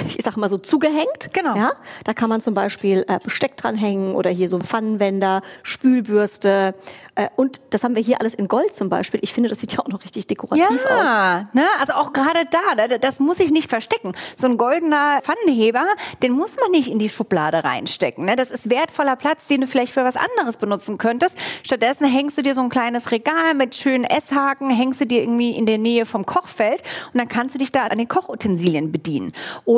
ich 0.07 0.23
sag 0.23 0.37
mal 0.37 0.49
so 0.49 0.57
zugehängt. 0.57 1.33
Genau. 1.33 1.55
Ja, 1.55 1.73
da 2.03 2.13
kann 2.13 2.29
man 2.29 2.41
zum 2.41 2.53
Beispiel 2.53 3.05
äh, 3.07 3.19
Besteck 3.23 3.57
dranhängen 3.57 4.15
oder 4.15 4.29
hier 4.29 4.49
so 4.49 4.59
Pfannenwender, 4.59 5.41
Spülbürste. 5.63 6.75
Äh, 7.17 7.29
und 7.35 7.59
das 7.71 7.83
haben 7.83 7.95
wir 7.95 8.01
hier 8.01 8.19
alles 8.21 8.33
in 8.33 8.47
Gold 8.47 8.73
zum 8.73 8.89
Beispiel. 8.89 9.19
Ich 9.23 9.33
finde, 9.33 9.49
das 9.49 9.59
sieht 9.59 9.73
ja 9.73 9.79
auch 9.79 9.87
noch 9.87 10.03
richtig 10.03 10.27
dekorativ 10.27 10.85
aus. 10.85 10.89
Ja, 10.89 11.49
ne? 11.53 11.65
also 11.79 11.93
auch 11.93 12.13
gerade 12.13 12.45
da, 12.49 12.75
ne? 12.75 12.99
das 12.99 13.19
muss 13.19 13.39
ich 13.39 13.51
nicht 13.51 13.69
verstecken. 13.69 14.13
So 14.35 14.47
ein 14.47 14.57
goldener 14.57 15.21
Pfannenheber, 15.23 15.85
den 16.21 16.33
muss 16.33 16.55
man 16.57 16.71
nicht 16.71 16.89
in 16.89 16.99
die 16.99 17.09
Schublade 17.09 17.63
reinstecken. 17.63 18.25
Ne? 18.25 18.35
Das 18.35 18.51
ist 18.51 18.69
wertvoller 18.69 19.15
Platz, 19.15 19.47
den 19.47 19.61
du 19.61 19.67
vielleicht 19.67 19.93
für 19.93 20.03
was 20.03 20.15
anderes 20.15 20.57
benutzen 20.57 20.97
könntest. 20.97 21.37
Stattdessen 21.63 22.05
hängst 22.05 22.37
du 22.37 22.43
dir 22.43 22.53
so 22.53 22.61
ein 22.61 22.69
kleines 22.69 23.11
Regal 23.11 23.55
mit 23.55 23.73
schönen 23.73 24.03
Esshaken, 24.03 24.69
hängst 24.69 25.01
du 25.01 25.05
dir 25.05 25.21
irgendwie 25.21 25.51
in 25.51 25.65
der 25.65 25.79
Nähe 25.79 26.05
vom 26.05 26.25
Kochfeld 26.25 26.83
und 27.13 27.17
dann 27.17 27.27
kannst 27.27 27.55
du 27.55 27.59
dich 27.59 27.71
da 27.71 27.87
an 27.87 27.97
den 27.97 28.07
Kochutensilien 28.07 28.91
bedienen. 28.91 29.33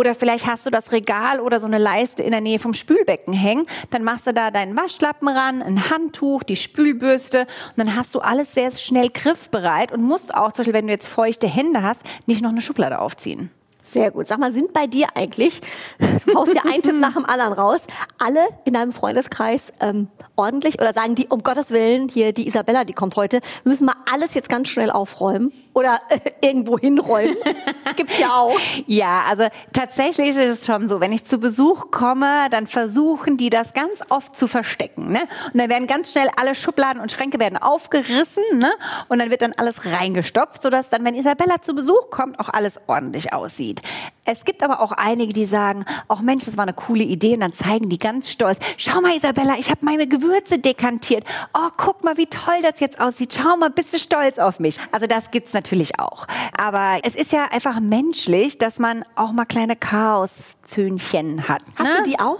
Oder 0.09 0.15
vielleicht 0.15 0.47
hast 0.47 0.65
du 0.65 0.71
das 0.71 0.91
Regal 0.91 1.39
oder 1.39 1.59
so 1.59 1.67
eine 1.67 1.77
Leiste 1.77 2.23
in 2.23 2.31
der 2.31 2.41
Nähe 2.41 2.57
vom 2.57 2.73
Spülbecken 2.73 3.31
hängen, 3.31 3.67
dann 3.91 4.03
machst 4.03 4.25
du 4.25 4.33
da 4.33 4.49
deinen 4.49 4.75
Waschlappen 4.75 5.27
ran, 5.27 5.61
ein 5.61 5.91
Handtuch, 5.91 6.41
die 6.41 6.55
Spülbürste 6.55 7.41
und 7.41 7.77
dann 7.77 7.95
hast 7.95 8.15
du 8.15 8.19
alles 8.19 8.55
sehr 8.55 8.71
schnell 8.71 9.09
griffbereit 9.09 9.91
und 9.91 10.01
musst 10.01 10.33
auch, 10.33 10.51
zum 10.51 10.61
Beispiel, 10.61 10.73
wenn 10.73 10.87
du 10.87 10.93
jetzt 10.93 11.07
feuchte 11.07 11.45
Hände 11.45 11.83
hast, 11.83 12.01
nicht 12.25 12.41
noch 12.41 12.49
eine 12.49 12.63
Schublade 12.63 12.99
aufziehen. 12.99 13.51
Sehr 13.91 14.09
gut. 14.09 14.25
Sag 14.25 14.39
mal, 14.39 14.51
sind 14.51 14.73
bei 14.73 14.87
dir 14.87 15.09
eigentlich, 15.13 15.61
du 16.25 16.33
haust 16.33 16.55
ja 16.55 16.63
einen 16.63 16.81
Tipp 16.81 16.95
nach 16.95 17.13
dem 17.13 17.25
anderen 17.25 17.53
raus, 17.53 17.81
alle 18.17 18.41
in 18.65 18.73
deinem 18.73 18.93
Freundeskreis 18.93 19.71
ähm, 19.79 20.07
ordentlich 20.35 20.81
oder 20.81 20.91
sagen 20.91 21.13
die, 21.13 21.27
um 21.27 21.43
Gottes 21.43 21.69
Willen, 21.69 22.09
hier 22.09 22.33
die 22.33 22.47
Isabella, 22.47 22.83
die 22.83 22.93
kommt 22.93 23.15
heute, 23.15 23.41
wir 23.63 23.69
müssen 23.69 23.85
mal 23.85 23.95
alles 24.11 24.33
jetzt 24.33 24.49
ganz 24.49 24.69
schnell 24.69 24.89
aufräumen 24.89 25.51
oder 25.79 26.01
äh, 26.09 26.19
irgendwo 26.41 26.77
hinräumen? 26.77 27.38
Gibt's 27.95 28.19
ja 28.19 28.36
auch. 28.36 28.59
Ja, 28.86 29.24
also 29.29 29.48
tatsächlich 29.74 30.29
ist 30.29 30.38
es 30.38 30.65
schon 30.65 30.88
so, 30.88 31.00
wenn 31.00 31.13
ich 31.13 31.25
zu 31.25 31.38
Besuch 31.38 31.89
komme, 31.91 32.50
dann 32.51 32.67
versuchen 32.67 33.38
die 33.38 33.50
das 33.50 33.74
ganz 33.74 34.01
oft 34.09 34.36
zu 34.36 34.48
verstecken. 34.48 35.12
Ne? 35.12 35.21
Und 35.53 35.59
dann 35.59 35.69
werden 35.69 35.88
ganz 35.88 36.12
schnell 36.12 36.27
alle 36.36 36.53
Schubladen 36.53 37.01
und 37.01 37.12
Schränke 37.12 37.39
werden 37.39 37.57
aufgerissen 37.57 38.43
ne? 38.53 38.71
und 39.07 39.19
dann 39.19 39.29
wird 39.29 39.41
dann 39.41 39.53
alles 39.53 39.86
reingestopft, 39.86 40.62
sodass 40.62 40.89
dann, 40.89 41.05
wenn 41.05 41.15
Isabella 41.15 41.62
zu 41.62 41.74
Besuch 41.74 42.09
kommt, 42.09 42.39
auch 42.39 42.50
alles 42.50 42.79
ordentlich 42.88 43.31
aussieht. 43.33 43.81
Es 44.25 44.45
gibt 44.45 44.62
aber 44.62 44.81
auch 44.81 44.91
einige, 44.91 45.33
die 45.33 45.45
sagen, 45.45 45.86
ach 46.07 46.21
Mensch, 46.21 46.45
das 46.45 46.57
war 46.57 46.63
eine 46.63 46.74
coole 46.74 47.03
Idee 47.03 47.33
und 47.33 47.39
dann 47.39 47.53
zeigen 47.53 47.89
die 47.89 47.98
ganz 47.98 48.29
stolz, 48.29 48.59
schau 48.77 49.01
mal 49.01 49.15
Isabella, 49.15 49.55
ich 49.57 49.71
habe 49.71 49.79
meine 49.83 50.07
Gewürze 50.07 50.59
dekantiert. 50.59 51.24
Oh, 51.53 51.69
guck 51.77 52.03
mal, 52.03 52.17
wie 52.17 52.27
toll 52.27 52.62
das 52.62 52.79
jetzt 52.79 53.00
aussieht. 53.00 53.33
Schau 53.41 53.57
mal, 53.57 53.69
bist 53.69 53.93
du 53.93 53.98
stolz 53.98 54.38
auf 54.38 54.59
mich? 54.59 54.77
Also 54.91 55.07
das 55.07 55.31
gibt's 55.31 55.53
natürlich 55.53 55.68
natürlich 55.69 55.99
auch. 55.99 56.25
Aber 56.57 56.99
es 57.03 57.15
ist 57.15 57.31
ja 57.31 57.45
einfach 57.51 57.79
menschlich, 57.79 58.57
dass 58.57 58.79
man 58.79 59.05
auch 59.15 59.31
mal 59.31 59.45
kleine 59.45 59.75
Chaoszöhnchen 59.75 61.47
hat. 61.47 61.61
Hast 61.75 61.88
ne? 61.88 62.03
du 62.03 62.09
die 62.09 62.19
auch? 62.19 62.39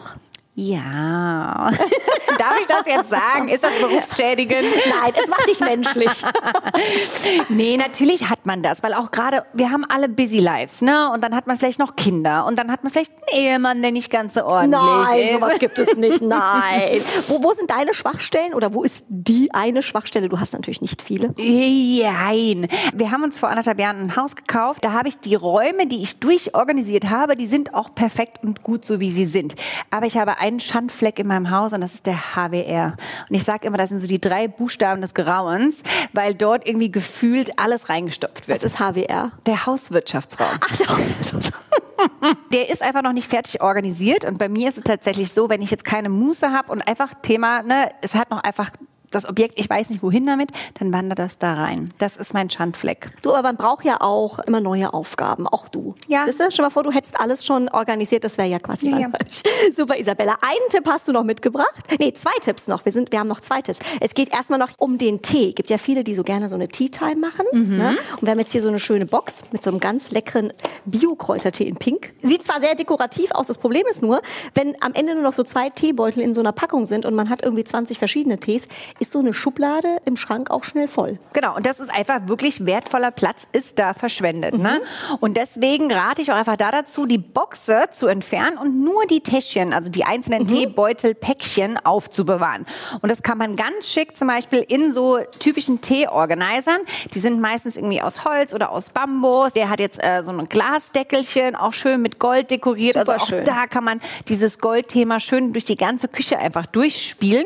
Ja. 0.60 1.72
Darf 2.38 2.60
ich 2.60 2.68
das 2.68 2.84
jetzt 2.86 3.10
sagen? 3.10 3.48
Ist 3.48 3.64
das 3.64 3.72
berufsschädigend? 3.80 4.66
Nein, 4.90 5.14
es 5.22 5.28
macht 5.28 5.48
dich 5.48 5.60
menschlich. 5.62 6.10
nee, 7.50 7.78
natürlich 7.78 8.30
hat 8.30 8.46
man 8.46 8.62
das, 8.62 8.84
weil 8.84 8.94
auch 8.94 9.12
gerade, 9.12 9.46
wir 9.54 9.72
haben 9.72 9.86
alle 9.86 10.10
busy 10.10 10.40
lives, 10.40 10.82
ne? 10.82 11.12
Und 11.12 11.24
dann 11.24 11.34
hat 11.36 11.48
man 11.48 11.58
vielleicht 11.58 11.80
noch 11.80 11.96
Kinder 11.96 12.46
und 12.46 12.60
dann 12.60 12.72
hat 12.72 12.84
man 12.84 12.92
vielleicht 12.92 13.12
einen 13.32 13.42
Ehemann, 13.42 13.82
der 13.82 13.92
nicht 13.92 14.10
ganz 14.10 14.34
so 14.34 14.46
ordentlich 14.46 14.82
Nein, 14.82 15.20
ist. 15.20 15.32
sowas 15.34 15.60
gibt 15.60 15.80
es 15.80 15.96
nicht. 15.98 16.22
Nein. 16.22 17.02
Wo, 17.28 17.42
wo 17.44 17.54
sind 17.54 17.70
deine 17.70 17.94
Schwachstellen 17.94 18.54
oder 18.54 18.74
wo 18.74 18.84
ist 18.84 19.04
die 19.08 19.54
eine 19.54 19.82
Schwachstelle? 19.82 20.30
Du 20.30 20.40
hast 20.40 20.54
natürlich 20.54 20.82
nicht 20.82 21.02
viele. 21.02 21.34
Nein. 21.38 22.68
Wir 22.94 23.12
haben 23.12 23.24
uns 23.24 23.40
vor 23.40 23.50
anderthalb 23.50 23.80
Jahren 23.80 24.00
ein 24.00 24.16
Haus 24.16 24.36
gekauft. 24.36 24.84
Da 24.84 24.92
habe 24.92 25.08
ich 25.08 25.20
die 25.20 25.36
Räume, 25.36 25.88
die 25.88 26.04
ich 26.04 26.20
durchorganisiert 26.20 27.10
habe, 27.10 27.36
die 27.36 27.48
sind 27.48 27.74
auch 27.74 27.96
perfekt 27.96 28.40
und 28.44 28.64
gut 28.64 28.86
so, 28.86 29.00
wie 29.00 29.12
sie 29.12 29.26
sind. 29.26 29.56
Aber 29.90 30.06
ich 30.06 30.18
habe 30.18 30.38
einen 30.50 30.60
Schandfleck 30.60 31.20
in 31.20 31.28
meinem 31.28 31.52
Haus 31.52 31.74
und 31.74 31.82
das 31.82 31.94
ist 31.94 32.06
der 32.06 32.36
HWR. 32.36 32.96
Und 33.30 33.36
ich 33.36 33.44
sage 33.44 33.68
immer, 33.68 33.78
das 33.78 33.90
sind 33.90 34.00
so 34.02 34.08
die 34.08 34.22
drei 34.22 34.48
Buchstaben 34.48 35.02
des 35.02 35.14
Grauens, 35.14 35.84
weil 36.14 36.36
dort 36.36 36.68
irgendwie 36.68 36.92
gefühlt 36.92 37.58
alles 37.58 37.90
reingestopft 37.90 38.48
wird. 38.48 38.64
Was 38.64 38.72
ist 38.72 38.80
HWR? 38.80 39.32
Der 39.46 39.66
Hauswirtschaftsraum. 39.66 40.48
Ach, 40.60 40.76
der 40.78 40.88
Der 42.54 42.70
ist 42.70 42.82
einfach 42.82 43.02
noch 43.02 43.14
nicht 43.14 43.28
fertig 43.28 43.62
organisiert 43.62 44.26
und 44.26 44.38
bei 44.38 44.50
mir 44.50 44.70
ist 44.70 44.78
es 44.78 44.84
tatsächlich 44.84 45.32
so, 45.32 45.50
wenn 45.50 45.62
ich 45.62 45.72
jetzt 45.72 45.84
keine 45.84 46.10
Muße 46.10 46.52
habe 46.52 46.72
und 46.72 46.82
einfach 46.88 47.14
Thema, 47.22 47.62
ne, 47.64 47.90
es 48.02 48.14
hat 48.14 48.30
noch 48.30 48.44
einfach 48.44 48.72
das 49.12 49.28
Objekt, 49.28 49.60
ich 49.60 49.70
weiß 49.70 49.90
nicht 49.90 50.04
wohin 50.04 50.26
damit, 50.26 50.52
dann 50.80 50.92
wandert 50.94 51.20
das 51.20 51.38
da 51.38 51.54
rein. 51.54 51.94
Das 51.98 52.18
ist 52.18 52.34
mein 52.34 52.50
Schandfleck. 52.50 53.12
Du, 53.22 53.32
aber 53.32 53.44
man 53.44 53.58
braucht 53.58 53.86
ja 53.86 54.02
auch 54.02 54.40
immer 54.40 54.62
neue 54.62 54.94
Aufgaben, 54.94 55.48
auch 55.48 55.68
du. 55.68 55.96
Ja. 56.08 56.26
Das 56.26 56.40
ist 56.40 56.56
schon 56.56 56.64
mal 56.64 56.70
vor, 56.70 56.84
du 56.84 56.92
hättest 56.92 57.20
alles 57.20 57.46
schon 57.46 57.70
organisiert, 57.70 58.24
das 58.24 58.38
wäre 58.38 58.48
ja 58.48 58.60
quasi 58.60 58.90
Ja, 58.90 59.00
ja. 59.00 59.10
Super, 59.76 59.98
Isabella. 59.98 60.38
Einen 60.42 60.70
Tipp 60.70 60.86
hast 60.88 61.08
du 61.08 61.12
noch 61.12 61.24
mitgebracht? 61.24 61.74
Nee, 62.00 62.14
zwei 62.14 62.38
Tipps 62.42 62.68
noch. 62.68 62.86
Wir, 62.86 62.92
sind, 62.92 63.12
wir 63.12 63.20
haben 63.20 63.28
noch 63.28 63.42
zwei 63.42 63.62
Tipps. 63.62 63.80
Es 64.00 64.14
geht 64.14 64.34
erstmal 64.34 64.60
noch 64.60 64.70
um 64.78 64.98
den 64.98 65.22
Tee. 65.22 65.54
Gibt 65.54 65.70
ja 65.70 65.78
viele, 65.78 66.04
die 66.04 66.16
so 66.16 66.24
gerne 66.24 66.50
so 66.50 66.56
eine 66.56 66.68
Tea 66.68 66.90
Time 66.90 67.16
machen. 67.16 67.46
Mhm. 67.52 67.78
Ne? 67.78 67.98
Und 68.16 68.22
wir 68.24 68.32
haben 68.32 68.40
jetzt 68.40 68.52
hier 68.52 68.62
so 68.62 68.70
eine 68.70 68.80
schöne 68.80 69.06
Box 69.06 69.42
mit 69.52 69.64
so 69.64 69.70
einem 69.70 69.80
ganz 69.80 70.12
leckeren 70.12 70.54
Bio-Kräutertee 70.86 71.66
in 71.66 71.76
Pink. 71.76 72.14
Sieht 72.22 72.44
zwar 72.44 72.62
sehr 72.62 72.76
dekorativ 72.76 73.32
aus, 73.32 73.48
das 73.48 73.58
Problem 73.58 73.86
ist 73.90 74.02
nur, 74.02 74.22
wenn 74.54 74.76
am 74.82 74.94
Ende 74.94 75.16
nur 75.16 75.24
noch 75.24 75.34
so 75.34 75.44
zwei 75.44 75.70
Teebeutel 75.70 76.22
in 76.22 76.34
so 76.34 76.42
einer 76.42 76.52
Packung 76.52 76.86
sind 76.86 77.06
und 77.06 77.16
man 77.16 77.30
hat 77.30 77.44
irgendwie 77.44 77.64
20 77.64 77.98
verschiedene 77.98 78.40
Tees, 78.40 78.68
ist 79.00 79.12
so 79.12 79.20
eine 79.20 79.34
Schublade 79.34 79.98
im 80.06 80.16
Schrank 80.18 80.52
auch 80.52 80.64
schnell 80.64 80.88
voll. 80.88 81.20
Genau, 81.34 81.56
und 81.56 81.66
das 81.66 81.80
ist 81.80 81.90
einfach 81.90 82.28
wirklich 82.28 82.66
wertvoller 82.66 83.12
Platz, 83.12 83.44
ist 83.52 83.80
da 83.80 83.94
verschwendet. 83.94 84.58
Ne? 84.58 84.82
Und 85.20 85.38
deswegen 85.38 85.92
rate 85.92 86.22
ich 86.22 86.32
auch 86.32 86.36
einfach 86.36 86.58
da 86.58 86.72
dazu, 86.72 87.06
die 87.06 87.18
Boxe 87.18 87.86
zu 87.92 88.08
entfernen 88.08 88.58
und 88.58 88.84
nur 88.84 89.06
die 89.06 89.22
Täschchen, 89.22 89.74
also 89.74 89.90
die 89.90 90.04
einzelnen 90.04 90.48
Teebeutelpäckchen 90.48 91.78
aufzubewahren. 91.86 92.66
Und 93.02 93.10
das 93.10 93.24
kann 93.24 93.38
man 93.38 93.56
ganz 93.56 93.88
schick 93.88 94.18
zum 94.18 94.28
Beispiel 94.28 94.66
in 94.68 94.92
so 94.92 95.20
typischen 95.40 95.82
Teeorganisern. 95.82 96.82
Die 97.14 97.20
sind 97.20 97.40
meistens 97.40 97.78
irgendwie 97.78 98.02
aus 98.02 98.26
Holz 98.26 98.54
oder 98.54 98.72
aus 98.72 98.90
Bambus. 98.90 99.54
Der 99.54 99.70
hat 99.70 99.80
jetzt 99.80 100.04
äh, 100.04 100.22
so 100.24 100.32
ein 100.32 100.46
Glasdeckelchen, 100.50 101.56
auch 101.56 101.74
schön 101.74 102.02
mit 102.02 102.20
Gold 102.20 102.52
dekoriert. 102.52 102.98
also 102.98 103.14
auch 103.14 103.20
Superschön. 103.20 103.46
da 103.46 103.68
kann 103.68 103.84
man 103.84 104.02
dieses 104.28 104.60
Goldthema 104.60 105.20
schön 105.20 105.54
durch 105.54 105.66
die 105.66 105.78
ganze 105.78 106.08
Küche 106.08 106.38
einfach 106.38 106.66
durchspielen. 106.66 107.46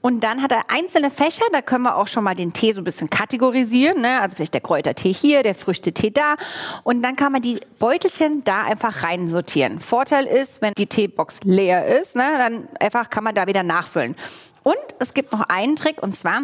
Und 0.00 0.24
dann 0.24 0.42
hat 0.42 0.52
er 0.52 0.70
einzelne 0.82 1.10
Fächer, 1.10 1.44
da 1.52 1.62
können 1.62 1.84
wir 1.84 1.96
auch 1.96 2.06
schon 2.06 2.24
mal 2.24 2.34
den 2.34 2.52
Tee 2.52 2.72
so 2.72 2.80
ein 2.80 2.84
bisschen 2.84 3.08
kategorisieren. 3.08 4.00
Ne? 4.00 4.20
Also 4.20 4.36
vielleicht 4.36 4.54
der 4.54 4.60
Kräutertee 4.60 5.12
hier, 5.12 5.42
der 5.42 5.54
Früchtetee 5.54 6.10
da. 6.10 6.36
Und 6.82 7.02
dann 7.02 7.16
kann 7.16 7.32
man 7.32 7.42
die 7.42 7.60
Beutelchen 7.78 8.44
da 8.44 8.62
einfach 8.62 9.02
reinsortieren. 9.02 9.80
Vorteil 9.80 10.26
ist, 10.26 10.60
wenn 10.60 10.74
die 10.74 10.86
Teebox 10.86 11.40
leer 11.44 12.00
ist, 12.00 12.16
ne, 12.16 12.24
dann 12.38 12.68
einfach 12.80 13.10
kann 13.10 13.24
man 13.24 13.34
da 13.34 13.46
wieder 13.46 13.62
nachfüllen. 13.62 14.16
Und 14.62 14.76
es 14.98 15.14
gibt 15.14 15.32
noch 15.32 15.42
einen 15.48 15.76
Trick 15.76 16.02
und 16.02 16.14
zwar, 16.18 16.42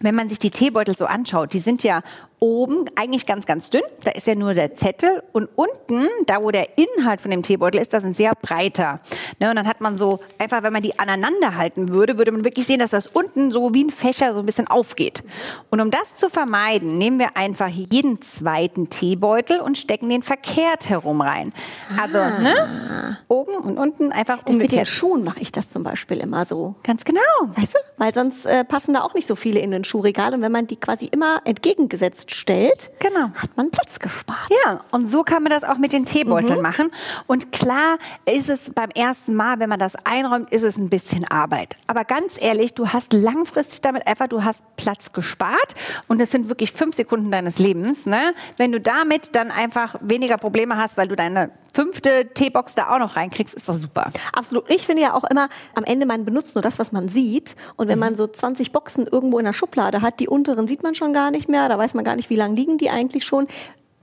wenn 0.00 0.14
man 0.14 0.28
sich 0.28 0.38
die 0.38 0.50
Teebeutel 0.50 0.96
so 0.96 1.06
anschaut, 1.06 1.52
die 1.52 1.58
sind 1.58 1.82
ja 1.82 2.02
oben 2.40 2.84
eigentlich 2.96 3.26
ganz, 3.26 3.46
ganz 3.46 3.70
dünn. 3.70 3.82
Da 4.04 4.12
ist 4.12 4.26
ja 4.26 4.34
nur 4.34 4.54
der 4.54 4.74
Zettel. 4.74 5.22
Und 5.32 5.48
unten, 5.56 6.08
da 6.26 6.42
wo 6.42 6.50
der 6.50 6.78
Inhalt 6.78 7.20
von 7.20 7.30
dem 7.30 7.42
Teebeutel 7.42 7.80
ist, 7.80 7.92
da 7.92 8.00
sind 8.00 8.16
sehr 8.16 8.32
breiter. 8.40 9.00
Ne, 9.38 9.50
und 9.50 9.56
dann 9.56 9.66
hat 9.66 9.80
man 9.80 9.96
so, 9.96 10.20
einfach 10.38 10.62
wenn 10.62 10.72
man 10.72 10.82
die 10.82 10.98
aneinander 10.98 11.56
halten 11.56 11.88
würde, 11.88 12.18
würde 12.18 12.32
man 12.32 12.44
wirklich 12.44 12.66
sehen, 12.66 12.78
dass 12.78 12.90
das 12.90 13.06
unten 13.06 13.50
so 13.50 13.74
wie 13.74 13.84
ein 13.84 13.90
Fächer 13.90 14.34
so 14.34 14.40
ein 14.40 14.46
bisschen 14.46 14.66
aufgeht. 14.68 15.22
Und 15.70 15.80
um 15.80 15.90
das 15.90 16.16
zu 16.16 16.28
vermeiden, 16.28 16.98
nehmen 16.98 17.18
wir 17.18 17.36
einfach 17.36 17.68
jeden 17.68 18.20
zweiten 18.22 18.88
Teebeutel 18.90 19.60
und 19.60 19.78
stecken 19.78 20.08
den 20.08 20.22
verkehrt 20.22 20.88
herum 20.88 21.20
rein. 21.20 21.52
Also, 22.00 22.18
ne? 22.18 23.18
Oben 23.28 23.54
und 23.56 23.78
unten 23.78 24.12
einfach 24.12 24.38
Das 24.38 24.46
mit 24.46 24.48
den 24.48 24.62
umgekehrt. 24.62 24.88
Schuhen 24.88 25.24
mache 25.24 25.40
ich 25.40 25.52
das 25.52 25.68
zum 25.68 25.82
Beispiel 25.82 26.18
immer 26.18 26.44
so. 26.44 26.76
Ganz 26.84 27.04
genau. 27.04 27.20
Weißt 27.54 27.74
du? 27.74 27.78
Weil 27.96 28.14
sonst 28.14 28.46
äh, 28.46 28.64
passen 28.64 28.94
da 28.94 29.02
auch 29.02 29.14
nicht 29.14 29.26
so 29.26 29.34
viele 29.36 29.60
in 29.60 29.70
den 29.70 29.84
Schuhregal. 29.84 30.34
Und 30.34 30.42
wenn 30.42 30.52
man 30.52 30.66
die 30.66 30.76
quasi 30.76 31.06
immer 31.06 31.40
entgegengesetzt 31.44 32.27
stellt, 32.30 32.90
Genau. 32.98 33.30
hat 33.34 33.56
man 33.56 33.70
Platz 33.70 33.98
gespart. 33.98 34.48
Ja, 34.64 34.80
und 34.90 35.06
so 35.06 35.22
kann 35.22 35.42
man 35.42 35.50
das 35.50 35.64
auch 35.64 35.78
mit 35.78 35.92
den 35.92 36.04
Teebeuteln 36.04 36.60
machen. 36.62 36.90
Und 37.26 37.52
klar 37.52 37.98
ist 38.24 38.48
es 38.48 38.70
beim 38.74 38.90
ersten 38.90 39.34
Mal, 39.34 39.58
wenn 39.58 39.68
man 39.68 39.78
das 39.78 39.94
einräumt, 40.04 40.50
ist 40.50 40.62
es 40.62 40.76
ein 40.76 40.88
bisschen 40.90 41.24
Arbeit. 41.24 41.76
Aber 41.86 42.04
ganz 42.04 42.34
ehrlich, 42.38 42.74
du 42.74 42.88
hast 42.88 43.12
langfristig 43.12 43.80
damit 43.80 44.06
einfach, 44.06 44.28
du 44.28 44.44
hast 44.44 44.62
Platz 44.76 45.12
gespart 45.12 45.74
und 46.06 46.20
das 46.20 46.30
sind 46.30 46.48
wirklich 46.48 46.72
fünf 46.72 46.94
Sekunden 46.94 47.30
deines 47.30 47.58
Lebens. 47.58 48.06
Ne? 48.06 48.34
Wenn 48.56 48.72
du 48.72 48.80
damit 48.80 49.34
dann 49.34 49.50
einfach 49.50 49.96
weniger 50.00 50.38
Probleme 50.38 50.76
hast, 50.76 50.96
weil 50.96 51.08
du 51.08 51.16
deine 51.16 51.50
fünfte 51.78 52.26
Teebox 52.34 52.74
da 52.74 52.92
auch 52.92 52.98
noch 52.98 53.14
reinkriegst, 53.14 53.54
ist 53.54 53.68
das 53.68 53.80
super. 53.80 54.10
Absolut. 54.32 54.68
Ich 54.68 54.84
finde 54.84 55.02
ja 55.02 55.14
auch 55.14 55.22
immer, 55.22 55.48
am 55.76 55.84
Ende 55.84 56.06
man 56.06 56.24
benutzt 56.24 56.56
nur 56.56 56.62
das, 56.62 56.80
was 56.80 56.90
man 56.90 57.06
sieht. 57.08 57.54
Und 57.76 57.86
wenn 57.86 58.00
man 58.00 58.16
so 58.16 58.26
20 58.26 58.72
Boxen 58.72 59.06
irgendwo 59.06 59.38
in 59.38 59.44
der 59.44 59.52
Schublade 59.52 60.02
hat, 60.02 60.18
die 60.18 60.26
unteren 60.26 60.66
sieht 60.66 60.82
man 60.82 60.96
schon 60.96 61.12
gar 61.12 61.30
nicht 61.30 61.48
mehr, 61.48 61.68
da 61.68 61.78
weiß 61.78 61.94
man 61.94 62.04
gar 62.04 62.16
nicht, 62.16 62.30
wie 62.30 62.34
lange 62.34 62.56
liegen 62.56 62.78
die 62.78 62.90
eigentlich 62.90 63.24
schon. 63.24 63.46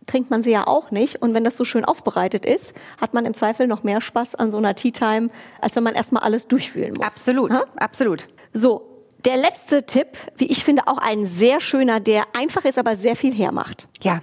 Trinkt 0.06 0.30
man 0.30 0.42
sie 0.42 0.52
ja 0.52 0.68
auch 0.68 0.92
nicht. 0.92 1.22
Und 1.22 1.34
wenn 1.34 1.44
das 1.44 1.58
so 1.58 1.66
schön 1.66 1.84
aufbereitet 1.84 2.46
ist, 2.46 2.74
hat 3.02 3.14
man 3.14 3.26
im 3.26 3.34
Zweifel 3.34 3.68
noch 3.68 3.84
mehr 3.84 4.00
Spaß 4.00 4.36
an 4.36 4.52
so 4.52 4.58
einer 4.58 4.76
Tea 4.76 4.92
Time, 4.92 5.28
als 5.60 5.76
wenn 5.76 5.84
man 5.84 5.96
erstmal 5.96 6.24
alles 6.24 6.48
durchwühlen 6.48 6.94
muss. 6.94 7.06
Absolut, 7.06 7.52
Ha? 7.52 7.66
absolut. 7.76 8.30
So. 8.54 8.88
Der 9.26 9.36
letzte 9.36 9.86
Tipp, 9.86 10.10
wie 10.38 10.46
ich 10.46 10.64
finde, 10.64 10.84
auch 10.88 11.00
ein 11.00 11.26
sehr 11.26 11.60
schöner, 11.60 12.00
der 12.00 12.24
einfach 12.38 12.64
ist, 12.64 12.78
aber 12.78 12.96
sehr 12.96 13.18
viel 13.18 13.34
hermacht. 13.34 13.90
Ja, 14.02 14.22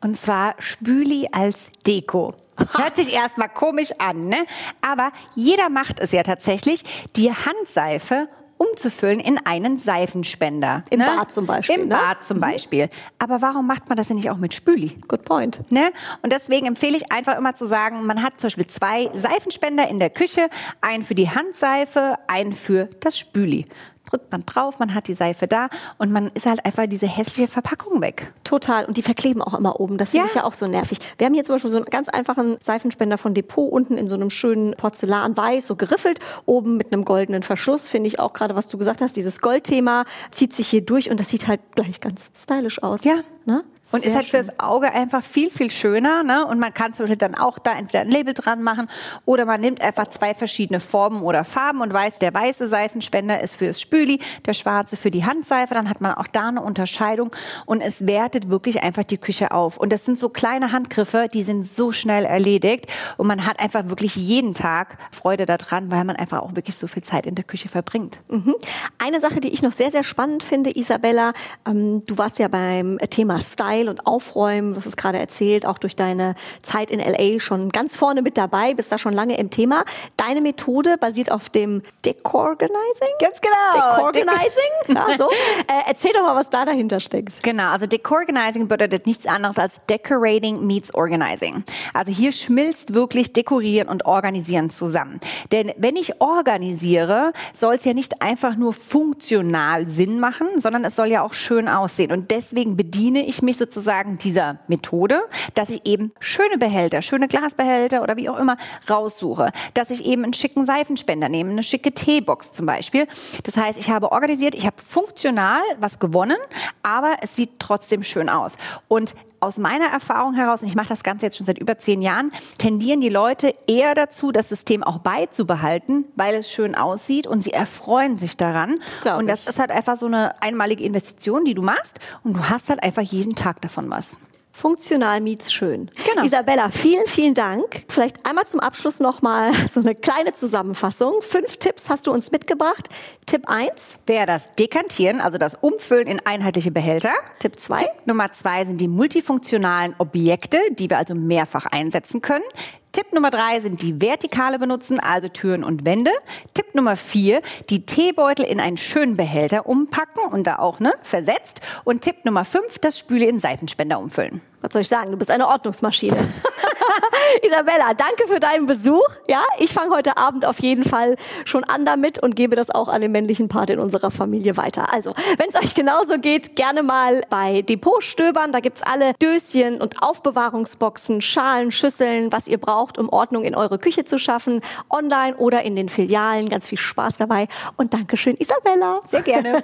und 0.00 0.16
zwar 0.16 0.54
Spüli 0.58 1.28
als 1.32 1.56
Deko. 1.86 2.34
Hört 2.76 2.96
sich 2.96 3.12
erstmal 3.12 3.48
komisch 3.48 3.90
an, 3.98 4.26
ne? 4.26 4.46
Aber 4.80 5.12
jeder 5.34 5.68
macht 5.68 6.00
es 6.00 6.12
ja 6.12 6.22
tatsächlich, 6.22 6.84
die 7.16 7.30
Handseife 7.32 8.28
umzufüllen 8.62 9.18
in 9.18 9.44
einen 9.44 9.76
Seifenspender. 9.76 10.84
Im 10.90 11.00
ne? 11.00 11.06
Bad 11.06 11.32
zum 11.32 11.46
Beispiel, 11.46 11.80
Im 11.80 11.88
ne? 11.88 11.96
Bad 11.96 12.22
zum 12.22 12.38
Beispiel. 12.40 12.88
Aber 13.18 13.42
warum 13.42 13.66
macht 13.66 13.88
man 13.88 13.96
das 13.96 14.08
denn 14.08 14.16
nicht 14.16 14.30
auch 14.30 14.36
mit 14.36 14.54
Spüli? 14.54 14.98
Good 15.08 15.24
point. 15.24 15.70
Ne? 15.70 15.92
Und 16.22 16.32
deswegen 16.32 16.66
empfehle 16.66 16.96
ich 16.96 17.10
einfach 17.10 17.36
immer 17.36 17.54
zu 17.54 17.66
sagen, 17.66 18.06
man 18.06 18.22
hat 18.22 18.34
zum 18.40 18.48
Beispiel 18.48 18.66
zwei 18.68 19.10
Seifenspender 19.14 19.88
in 19.88 19.98
der 19.98 20.10
Küche, 20.10 20.48
einen 20.80 21.02
für 21.02 21.14
die 21.14 21.30
Handseife, 21.30 22.18
einen 22.28 22.52
für 22.52 22.88
das 23.00 23.18
Spüli. 23.18 23.66
Drückt 24.12 24.30
man 24.30 24.44
drauf, 24.44 24.78
man 24.78 24.94
hat 24.94 25.08
die 25.08 25.14
Seife 25.14 25.46
da 25.48 25.68
und 25.96 26.12
man 26.12 26.30
ist 26.34 26.44
halt 26.44 26.66
einfach 26.66 26.86
diese 26.86 27.06
hässliche 27.06 27.48
Verpackung 27.48 28.02
weg. 28.02 28.30
Total. 28.44 28.84
Und 28.84 28.98
die 28.98 29.02
verkleben 29.02 29.40
auch 29.40 29.58
immer 29.58 29.80
oben. 29.80 29.96
Das 29.96 30.10
finde 30.10 30.26
Ja. 30.26 30.30
ich 30.30 30.36
ja 30.36 30.44
auch 30.44 30.52
so 30.52 30.66
nervig. 30.66 30.98
Wir 31.16 31.24
haben 31.26 31.32
hier 31.32 31.44
zum 31.44 31.54
Beispiel 31.54 31.70
so 31.70 31.76
einen 31.78 31.86
ganz 31.86 32.10
einfachen 32.10 32.58
Seifenspender 32.60 33.16
von 33.16 33.32
Depot 33.32 33.72
unten 33.72 33.96
in 33.96 34.10
so 34.10 34.14
einem 34.14 34.28
schönen 34.28 34.74
Porzellanweiß, 34.76 35.66
so 35.66 35.76
geriffelt, 35.76 36.18
oben 36.44 36.76
mit 36.76 36.92
einem 36.92 37.06
goldenen 37.06 37.42
Verschluss. 37.42 37.88
Finde 37.88 38.08
ich 38.08 38.18
auch 38.18 38.34
gerade, 38.34 38.54
was 38.54 38.68
du 38.68 38.76
gesagt 38.76 39.00
hast, 39.00 39.16
dieses 39.16 39.40
Goldthema 39.40 40.04
zieht 40.30 40.52
sich 40.52 40.68
hier 40.68 40.84
durch 40.84 41.10
und 41.10 41.18
das 41.18 41.30
sieht 41.30 41.46
halt 41.48 41.60
gleich 41.74 42.02
ganz 42.02 42.30
stylisch 42.38 42.82
aus. 42.82 43.04
Ja. 43.04 43.20
Ne? 43.46 43.64
Und 43.92 44.04
ist 44.04 44.14
halt 44.14 44.26
schön. 44.26 44.44
fürs 44.44 44.58
Auge 44.58 44.92
einfach 44.92 45.22
viel, 45.22 45.50
viel 45.50 45.70
schöner. 45.70 46.22
Ne? 46.22 46.46
Und 46.46 46.58
man 46.58 46.72
kann 46.72 46.92
zum 46.92 47.04
Beispiel 47.04 47.16
dann 47.16 47.34
auch 47.34 47.58
da 47.58 47.72
entweder 47.72 48.00
ein 48.00 48.10
Label 48.10 48.34
dran 48.34 48.62
machen 48.62 48.88
oder 49.24 49.44
man 49.44 49.60
nimmt 49.60 49.80
einfach 49.80 50.06
zwei 50.06 50.34
verschiedene 50.34 50.80
Formen 50.80 51.22
oder 51.22 51.44
Farben 51.44 51.80
und 51.80 51.92
weiß, 51.92 52.18
der 52.18 52.32
weiße 52.32 52.68
Seifenspender 52.68 53.40
ist 53.40 53.56
fürs 53.56 53.80
Spüli, 53.80 54.20
der 54.46 54.54
schwarze 54.54 54.96
für 54.96 55.10
die 55.10 55.24
Handseife. 55.24 55.74
Dann 55.74 55.88
hat 55.88 56.00
man 56.00 56.14
auch 56.14 56.26
da 56.26 56.48
eine 56.48 56.62
Unterscheidung 56.62 57.30
und 57.66 57.80
es 57.80 58.06
wertet 58.06 58.48
wirklich 58.48 58.82
einfach 58.82 59.04
die 59.04 59.18
Küche 59.18 59.52
auf. 59.52 59.76
Und 59.76 59.92
das 59.92 60.04
sind 60.04 60.18
so 60.18 60.28
kleine 60.28 60.72
Handgriffe, 60.72 61.28
die 61.32 61.42
sind 61.42 61.64
so 61.64 61.92
schnell 61.92 62.24
erledigt 62.24 62.86
und 63.18 63.26
man 63.26 63.46
hat 63.46 63.60
einfach 63.60 63.88
wirklich 63.88 64.16
jeden 64.16 64.54
Tag 64.54 64.98
Freude 65.10 65.46
daran, 65.46 65.90
weil 65.90 66.04
man 66.04 66.16
einfach 66.16 66.40
auch 66.40 66.56
wirklich 66.56 66.76
so 66.76 66.86
viel 66.86 67.02
Zeit 67.02 67.26
in 67.26 67.34
der 67.34 67.44
Küche 67.44 67.68
verbringt. 67.68 68.20
Mhm. 68.28 68.54
Eine 68.98 69.20
Sache, 69.20 69.40
die 69.40 69.48
ich 69.48 69.62
noch 69.62 69.72
sehr, 69.72 69.90
sehr 69.90 70.04
spannend 70.04 70.42
finde, 70.42 70.76
Isabella, 70.76 71.32
ähm, 71.66 72.04
du 72.06 72.16
warst 72.18 72.38
ja 72.38 72.48
beim 72.48 72.98
Thema 73.10 73.40
Style 73.40 73.81
Style 73.82 73.90
und 73.90 74.06
Aufräumen, 74.06 74.76
was 74.76 74.86
es 74.86 74.96
gerade 74.96 75.18
erzählt, 75.18 75.66
auch 75.66 75.78
durch 75.78 75.96
deine 75.96 76.34
Zeit 76.62 76.90
in 76.90 77.00
LA 77.00 77.40
schon 77.40 77.70
ganz 77.70 77.96
vorne 77.96 78.22
mit 78.22 78.36
dabei, 78.36 78.74
bist 78.74 78.92
da 78.92 78.98
schon 78.98 79.14
lange 79.14 79.36
im 79.38 79.50
Thema. 79.50 79.84
Deine 80.16 80.40
Methode 80.40 80.96
basiert 80.98 81.30
auf 81.30 81.50
dem 81.50 81.82
Decorganizing? 82.04 83.08
Ganz 83.20 83.40
genau. 83.40 83.96
Decorganizing? 83.96 84.72
ja, 84.88 85.18
so. 85.18 85.30
Äh, 85.30 85.88
erzähl 85.88 86.12
doch 86.12 86.22
mal, 86.22 86.34
was 86.34 86.50
da 86.50 86.64
dahinter 86.64 87.00
steckt. 87.00 87.42
Genau, 87.42 87.70
also 87.70 87.86
Decorganizing 87.86 88.68
bedeutet 88.68 89.06
nichts 89.06 89.26
anderes 89.26 89.58
als 89.58 89.80
Decorating 89.88 90.66
meets 90.66 90.94
Organizing. 90.94 91.64
Also 91.94 92.12
hier 92.12 92.32
schmilzt 92.32 92.94
wirklich 92.94 93.32
Dekorieren 93.32 93.88
und 93.88 94.04
Organisieren 94.06 94.70
zusammen. 94.70 95.20
Denn 95.50 95.72
wenn 95.76 95.96
ich 95.96 96.20
organisiere, 96.20 97.32
soll 97.58 97.76
es 97.76 97.84
ja 97.84 97.94
nicht 97.94 98.22
einfach 98.22 98.56
nur 98.56 98.72
funktional 98.72 99.86
Sinn 99.86 100.20
machen, 100.20 100.48
sondern 100.56 100.84
es 100.84 100.96
soll 100.96 101.08
ja 101.08 101.22
auch 101.22 101.32
schön 101.32 101.68
aussehen. 101.68 102.12
Und 102.12 102.30
deswegen 102.30 102.76
bediene 102.76 103.26
ich 103.26 103.42
mich 103.42 103.56
sozusagen 103.56 103.71
dieser 104.18 104.58
Methode, 104.68 105.22
dass 105.54 105.70
ich 105.70 105.86
eben 105.86 106.12
schöne 106.20 106.58
Behälter, 106.58 107.02
schöne 107.02 107.28
Glasbehälter 107.28 108.02
oder 108.02 108.16
wie 108.16 108.28
auch 108.28 108.38
immer 108.38 108.56
raussuche. 108.88 109.50
Dass 109.74 109.90
ich 109.90 110.04
eben 110.04 110.24
einen 110.24 110.32
schicken 110.32 110.66
Seifenspender 110.66 111.28
nehme, 111.28 111.50
eine 111.50 111.62
schicke 111.62 111.92
Teebox 111.92 112.52
zum 112.52 112.66
Beispiel. 112.66 113.06
Das 113.44 113.56
heißt, 113.56 113.78
ich 113.78 113.90
habe 113.90 114.12
organisiert, 114.12 114.54
ich 114.54 114.66
habe 114.66 114.76
funktional 114.82 115.62
was 115.78 115.98
gewonnen, 115.98 116.38
aber 116.82 117.16
es 117.22 117.36
sieht 117.36 117.58
trotzdem 117.58 118.02
schön 118.02 118.28
aus. 118.28 118.56
Und 118.88 119.14
aus 119.42 119.58
meiner 119.58 119.86
Erfahrung 119.86 120.34
heraus, 120.34 120.62
und 120.62 120.68
ich 120.68 120.74
mache 120.74 120.88
das 120.88 121.02
Ganze 121.02 121.26
jetzt 121.26 121.36
schon 121.36 121.46
seit 121.46 121.58
über 121.58 121.78
zehn 121.78 122.00
Jahren, 122.00 122.32
tendieren 122.58 123.00
die 123.00 123.08
Leute 123.08 123.54
eher 123.66 123.94
dazu, 123.94 124.32
das 124.32 124.48
System 124.48 124.82
auch 124.82 124.98
beizubehalten, 124.98 126.04
weil 126.16 126.34
es 126.36 126.50
schön 126.50 126.74
aussieht 126.74 127.26
und 127.26 127.42
sie 127.42 127.52
erfreuen 127.52 128.16
sich 128.16 128.36
daran. 128.36 128.80
Das 129.04 129.18
und 129.18 129.26
das 129.26 129.44
ist 129.44 129.58
halt 129.58 129.70
einfach 129.70 129.96
so 129.96 130.06
eine 130.06 130.40
einmalige 130.42 130.84
Investition, 130.84 131.44
die 131.44 131.54
du 131.54 131.62
machst 131.62 131.98
und 132.22 132.36
du 132.36 132.48
hast 132.48 132.68
halt 132.68 132.82
einfach 132.82 133.02
jeden 133.02 133.34
Tag 133.34 133.60
davon 133.60 133.90
was. 133.90 134.16
Funktional 134.52 135.20
meets 135.20 135.52
schön. 135.52 135.90
Genau. 136.12 136.24
Isabella, 136.24 136.70
vielen, 136.70 137.06
vielen 137.06 137.34
Dank. 137.34 137.84
Vielleicht 137.88 138.24
einmal 138.26 138.46
zum 138.46 138.60
Abschluss 138.60 139.00
nochmal 139.00 139.52
so 139.72 139.80
eine 139.80 139.94
kleine 139.94 140.32
Zusammenfassung. 140.34 141.22
Fünf 141.22 141.56
Tipps 141.56 141.88
hast 141.88 142.06
du 142.06 142.12
uns 142.12 142.30
mitgebracht. 142.32 142.88
Tipp 143.26 143.48
eins 143.48 143.96
wäre 144.06 144.26
das 144.26 144.48
Dekantieren, 144.58 145.20
also 145.20 145.38
das 145.38 145.54
Umfüllen 145.54 146.06
in 146.06 146.20
einheitliche 146.26 146.70
Behälter. 146.70 147.12
Tipp 147.38 147.58
zwei 147.58 147.78
Tipp 147.78 148.06
Nummer 148.06 148.32
zwei 148.32 148.64
sind 148.64 148.80
die 148.80 148.88
multifunktionalen 148.88 149.94
Objekte, 149.98 150.58
die 150.72 150.90
wir 150.90 150.98
also 150.98 151.14
mehrfach 151.14 151.66
einsetzen 151.66 152.20
können. 152.20 152.44
Tipp 152.92 153.14
Nummer 153.14 153.30
drei 153.30 153.58
sind 153.60 153.80
die 153.80 154.02
vertikale 154.02 154.58
benutzen, 154.58 155.00
also 155.00 155.28
Türen 155.28 155.64
und 155.64 155.86
Wände. 155.86 156.10
Tipp 156.52 156.74
Nummer 156.74 156.96
vier, 156.96 157.40
die 157.70 157.86
Teebeutel 157.86 158.44
in 158.44 158.60
einen 158.60 158.76
schönen 158.76 159.16
Behälter 159.16 159.66
umpacken 159.66 160.30
und 160.30 160.46
da 160.46 160.58
auch 160.58 160.78
ne, 160.78 160.92
versetzt. 161.02 161.62
Und 161.84 162.02
Tipp 162.02 162.26
Nummer 162.26 162.44
fünf, 162.44 162.78
das 162.78 162.98
Spüle 162.98 163.24
in 163.24 163.38
Seifenspender 163.38 163.98
umfüllen. 163.98 164.42
Was 164.60 164.74
soll 164.74 164.82
ich 164.82 164.88
sagen? 164.88 165.10
Du 165.10 165.16
bist 165.16 165.30
eine 165.30 165.48
Ordnungsmaschine. 165.48 166.16
Isabella, 167.42 167.94
danke 167.94 168.26
für 168.26 168.40
deinen 168.40 168.66
Besuch. 168.66 169.06
Ja, 169.28 169.42
ich 169.58 169.72
fange 169.72 169.94
heute 169.94 170.16
Abend 170.16 170.46
auf 170.46 170.60
jeden 170.60 170.84
Fall 170.84 171.16
schon 171.44 171.64
an 171.64 171.84
damit 171.84 172.22
und 172.22 172.36
gebe 172.36 172.56
das 172.56 172.70
auch 172.70 172.88
an 172.88 173.00
den 173.00 173.12
männlichen 173.12 173.48
Part 173.48 173.70
in 173.70 173.78
unserer 173.78 174.10
Familie 174.10 174.56
weiter. 174.56 174.92
Also, 174.92 175.12
wenn 175.38 175.48
es 175.48 175.54
euch 175.54 175.74
genauso 175.74 176.18
geht, 176.18 176.56
gerne 176.56 176.82
mal 176.82 177.22
bei 177.30 177.62
Depot 177.62 178.02
stöbern. 178.02 178.52
Da 178.52 178.60
gibt's 178.60 178.82
alle 178.82 179.14
Döschen 179.14 179.80
und 179.80 180.02
Aufbewahrungsboxen, 180.02 181.20
Schalen, 181.20 181.70
Schüsseln, 181.70 182.32
was 182.32 182.48
ihr 182.48 182.58
braucht, 182.58 182.98
um 182.98 183.08
Ordnung 183.08 183.44
in 183.44 183.54
eure 183.54 183.78
Küche 183.78 184.04
zu 184.04 184.18
schaffen. 184.18 184.60
Online 184.90 185.36
oder 185.36 185.62
in 185.62 185.76
den 185.76 185.88
Filialen. 185.88 186.48
Ganz 186.48 186.68
viel 186.68 186.78
Spaß 186.78 187.18
dabei. 187.18 187.48
Und 187.76 187.94
Dankeschön, 187.94 188.36
Isabella. 188.36 189.00
Sehr 189.10 189.22
gerne. 189.22 189.62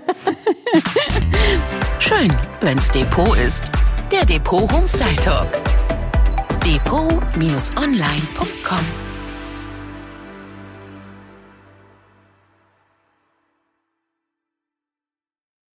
Schön, 1.98 2.32
wenn's 2.60 2.90
Depot 2.90 3.36
ist. 3.36 3.64
Der 4.10 4.24
Depot 4.24 4.70
Homestyle 4.72 5.16
Talk. 5.16 5.77
Depot-online.com 6.68 9.07